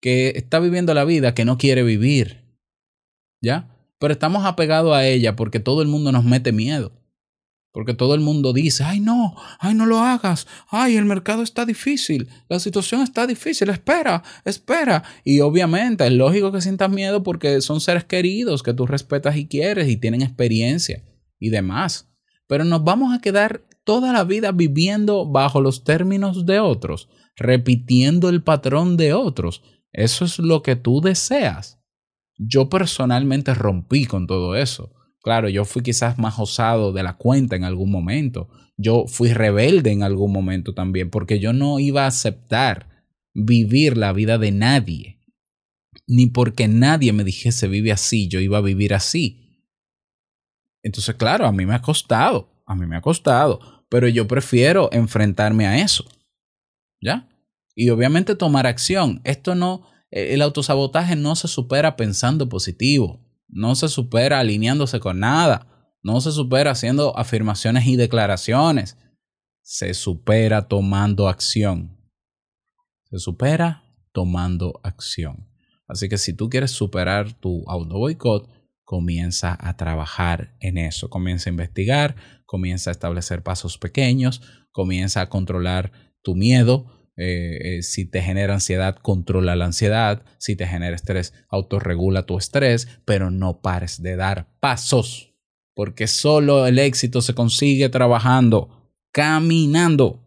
que 0.00 0.32
está 0.36 0.58
viviendo 0.58 0.94
la 0.94 1.04
vida 1.04 1.34
que 1.34 1.44
no 1.44 1.58
quiere 1.58 1.82
vivir. 1.82 2.46
¿Ya? 3.42 3.68
Pero 3.98 4.14
estamos 4.14 4.46
apegados 4.46 4.96
a 4.96 5.06
ella 5.06 5.36
porque 5.36 5.60
todo 5.60 5.82
el 5.82 5.88
mundo 5.88 6.12
nos 6.12 6.24
mete 6.24 6.50
miedo. 6.50 6.97
Porque 7.72 7.94
todo 7.94 8.14
el 8.14 8.20
mundo 8.20 8.52
dice, 8.52 8.82
ay 8.84 9.00
no, 9.00 9.34
ay 9.60 9.74
no 9.74 9.86
lo 9.86 10.00
hagas, 10.00 10.46
ay 10.70 10.96
el 10.96 11.04
mercado 11.04 11.42
está 11.42 11.66
difícil, 11.66 12.28
la 12.48 12.58
situación 12.58 13.02
está 13.02 13.26
difícil, 13.26 13.68
espera, 13.68 14.22
espera. 14.44 15.04
Y 15.24 15.40
obviamente 15.40 16.06
es 16.06 16.12
lógico 16.12 16.50
que 16.50 16.60
sientas 16.60 16.90
miedo 16.90 17.22
porque 17.22 17.60
son 17.60 17.80
seres 17.80 18.04
queridos 18.04 18.62
que 18.62 18.74
tú 18.74 18.86
respetas 18.86 19.36
y 19.36 19.46
quieres 19.46 19.88
y 19.88 19.96
tienen 19.96 20.22
experiencia 20.22 21.04
y 21.38 21.50
demás. 21.50 22.10
Pero 22.46 22.64
nos 22.64 22.82
vamos 22.82 23.14
a 23.14 23.20
quedar 23.20 23.64
toda 23.84 24.12
la 24.12 24.24
vida 24.24 24.52
viviendo 24.52 25.26
bajo 25.26 25.60
los 25.60 25.84
términos 25.84 26.46
de 26.46 26.60
otros, 26.60 27.08
repitiendo 27.36 28.28
el 28.28 28.42
patrón 28.42 28.96
de 28.96 29.12
otros. 29.12 29.62
Eso 29.92 30.24
es 30.24 30.38
lo 30.38 30.62
que 30.62 30.76
tú 30.76 31.00
deseas. 31.00 31.78
Yo 32.36 32.68
personalmente 32.68 33.54
rompí 33.54 34.06
con 34.06 34.26
todo 34.26 34.56
eso. 34.56 34.92
Claro, 35.22 35.48
yo 35.48 35.64
fui 35.64 35.82
quizás 35.82 36.18
más 36.18 36.38
osado 36.38 36.92
de 36.92 37.02
la 37.02 37.16
cuenta 37.16 37.56
en 37.56 37.64
algún 37.64 37.90
momento. 37.90 38.48
Yo 38.76 39.06
fui 39.06 39.32
rebelde 39.32 39.90
en 39.90 40.02
algún 40.02 40.32
momento 40.32 40.74
también, 40.74 41.10
porque 41.10 41.40
yo 41.40 41.52
no 41.52 41.80
iba 41.80 42.04
a 42.04 42.08
aceptar 42.08 43.04
vivir 43.34 43.96
la 43.96 44.12
vida 44.12 44.38
de 44.38 44.52
nadie. 44.52 45.20
Ni 46.06 46.26
porque 46.26 46.68
nadie 46.68 47.12
me 47.12 47.24
dijese 47.24 47.68
vive 47.68 47.92
así, 47.92 48.28
yo 48.28 48.40
iba 48.40 48.58
a 48.58 48.62
vivir 48.62 48.94
así. 48.94 49.66
Entonces, 50.82 51.16
claro, 51.16 51.46
a 51.46 51.52
mí 51.52 51.66
me 51.66 51.74
ha 51.74 51.82
costado, 51.82 52.62
a 52.64 52.74
mí 52.74 52.86
me 52.86 52.96
ha 52.96 53.00
costado, 53.00 53.84
pero 53.90 54.08
yo 54.08 54.26
prefiero 54.28 54.88
enfrentarme 54.92 55.66
a 55.66 55.78
eso. 55.82 56.04
¿Ya? 57.02 57.28
Y 57.74 57.90
obviamente 57.90 58.34
tomar 58.36 58.66
acción. 58.66 59.20
Esto 59.24 59.54
no, 59.54 59.86
el 60.10 60.40
autosabotaje 60.42 61.16
no 61.16 61.36
se 61.36 61.48
supera 61.48 61.96
pensando 61.96 62.48
positivo. 62.48 63.27
No 63.48 63.74
se 63.74 63.88
supera 63.88 64.40
alineándose 64.40 65.00
con 65.00 65.20
nada. 65.20 65.94
No 66.02 66.20
se 66.20 66.32
supera 66.32 66.70
haciendo 66.70 67.16
afirmaciones 67.16 67.86
y 67.86 67.96
declaraciones. 67.96 68.96
Se 69.62 69.94
supera 69.94 70.68
tomando 70.68 71.28
acción. 71.28 71.98
Se 73.10 73.18
supera 73.18 73.84
tomando 74.12 74.80
acción. 74.82 75.48
Así 75.86 76.08
que 76.08 76.18
si 76.18 76.34
tú 76.34 76.50
quieres 76.50 76.70
superar 76.70 77.32
tu 77.32 77.64
auto 77.66 77.98
boicot, 77.98 78.48
comienza 78.84 79.56
a 79.58 79.76
trabajar 79.76 80.56
en 80.60 80.78
eso, 80.78 81.10
comienza 81.10 81.48
a 81.48 81.52
investigar, 81.52 82.16
comienza 82.46 82.90
a 82.90 82.92
establecer 82.92 83.42
pasos 83.42 83.78
pequeños, 83.78 84.42
comienza 84.72 85.20
a 85.20 85.28
controlar 85.28 85.92
tu 86.22 86.34
miedo, 86.34 86.97
eh, 87.20 87.78
eh, 87.78 87.82
si 87.82 88.04
te 88.04 88.22
genera 88.22 88.54
ansiedad, 88.54 88.96
controla 88.96 89.56
la 89.56 89.64
ansiedad. 89.64 90.22
Si 90.38 90.54
te 90.54 90.68
genera 90.68 90.94
estrés, 90.94 91.34
autorregula 91.48 92.26
tu 92.26 92.38
estrés, 92.38 92.86
pero 93.04 93.32
no 93.32 93.60
pares 93.60 94.00
de 94.00 94.14
dar 94.14 94.46
pasos, 94.60 95.34
porque 95.74 96.06
solo 96.06 96.66
el 96.68 96.78
éxito 96.78 97.20
se 97.20 97.34
consigue 97.34 97.88
trabajando, 97.88 98.92
caminando. 99.10 100.24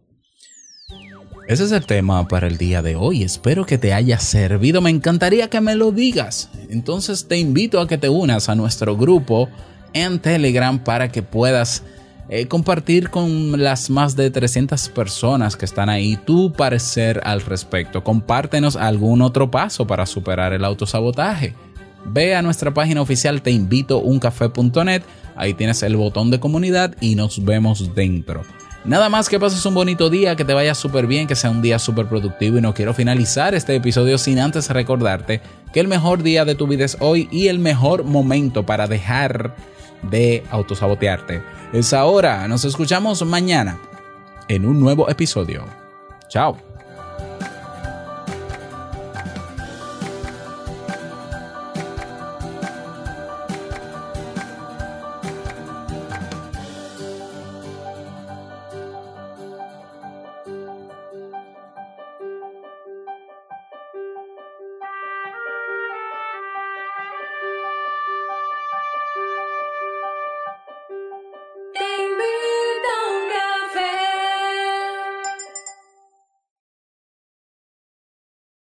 Ese 1.48 1.64
es 1.64 1.72
el 1.72 1.86
tema 1.86 2.28
para 2.28 2.48
el 2.48 2.58
día 2.58 2.82
de 2.82 2.98
hoy. 2.98 3.24
Espero 3.24 3.66
que 3.66 3.78
te 3.78 3.94
haya 3.94 4.20
servido. 4.20 4.82
Me 4.82 4.89
encantaría 4.89 5.50
que 5.50 5.62
me 5.62 5.76
lo 5.76 5.92
digas. 5.92 6.50
Entonces 6.70 7.28
te 7.28 7.38
invito 7.38 7.80
a 7.80 7.88
que 7.88 7.98
te 7.98 8.10
unas 8.10 8.50
a 8.50 8.56
nuestro 8.56 8.96
grupo 8.96 9.50
en 9.94 10.20
Telegram 10.20 10.84
para 10.84 11.12
que 11.12 11.24
puedas 11.24 11.84
eh, 12.30 12.47
compartir 12.47 13.09
con 13.09 13.61
las 13.61 13.89
más 13.89 14.15
de 14.15 14.32
300 14.32 14.89
personas 14.89 15.55
que 15.55 15.65
están 15.65 15.89
ahí 15.89 16.17
tu 16.17 16.53
parecer 16.53 17.22
al 17.24 17.41
respecto. 17.41 18.03
Compártenos 18.03 18.76
algún 18.76 19.22
otro 19.22 19.51
paso 19.51 19.86
para 19.86 20.05
superar 20.05 20.53
el 20.53 20.63
autosabotaje. 20.63 21.53
Ve 22.05 22.36
a 22.36 22.41
nuestra 22.41 22.74
página 22.74 23.01
oficial 23.01 23.41
teinvitouncafé.net, 23.41 25.03
ahí 25.36 25.53
tienes 25.53 25.84
el 25.84 25.97
botón 25.97 26.32
de 26.32 26.39
comunidad 26.39 26.95
y 26.99 27.15
nos 27.15 27.43
vemos 27.43 27.93
dentro. 27.93 28.43
Nada 28.84 29.09
más 29.09 29.30
que 29.30 29.39
pases 29.39 29.63
un 29.67 29.76
bonito 29.76 30.09
día, 30.09 30.36
que 30.36 30.43
te 30.43 30.55
vaya 30.55 30.74
súper 30.74 31.05
bien, 31.05 31.28
que 31.28 31.36
sea 31.36 31.51
un 31.51 31.61
día 31.61 31.78
súper 31.78 32.07
productivo 32.07 32.57
y 32.57 32.61
no 32.61 32.74
quiero 32.74 32.95
finalizar 32.95 33.53
este 33.53 33.76
episodio 33.76 34.17
sin 34.17 34.39
antes 34.39 34.69
recordarte 34.69 35.41
que 35.72 35.80
el 35.80 35.88
mejor 35.88 36.24
día 36.24 36.45
de 36.45 36.55
tu 36.55 36.65
vida 36.65 36.86
es 36.86 36.97
hoy 36.99 37.30
y 37.32 37.47
el 37.47 37.59
mejor 37.59 38.03
momento 38.05 38.65
para 38.65 38.88
dejar 38.88 39.55
de 40.04 40.43
autosabotearte. 40.49 41.43
Es 41.74 41.93
ahora, 41.93 42.47
nos 42.47 42.66
escuchamos 42.66 43.26
mañana 43.26 43.78
en 44.47 44.66
un 44.66 44.80
nuevo 44.80 45.10
episodio. 45.10 45.66
Chao. 46.28 46.70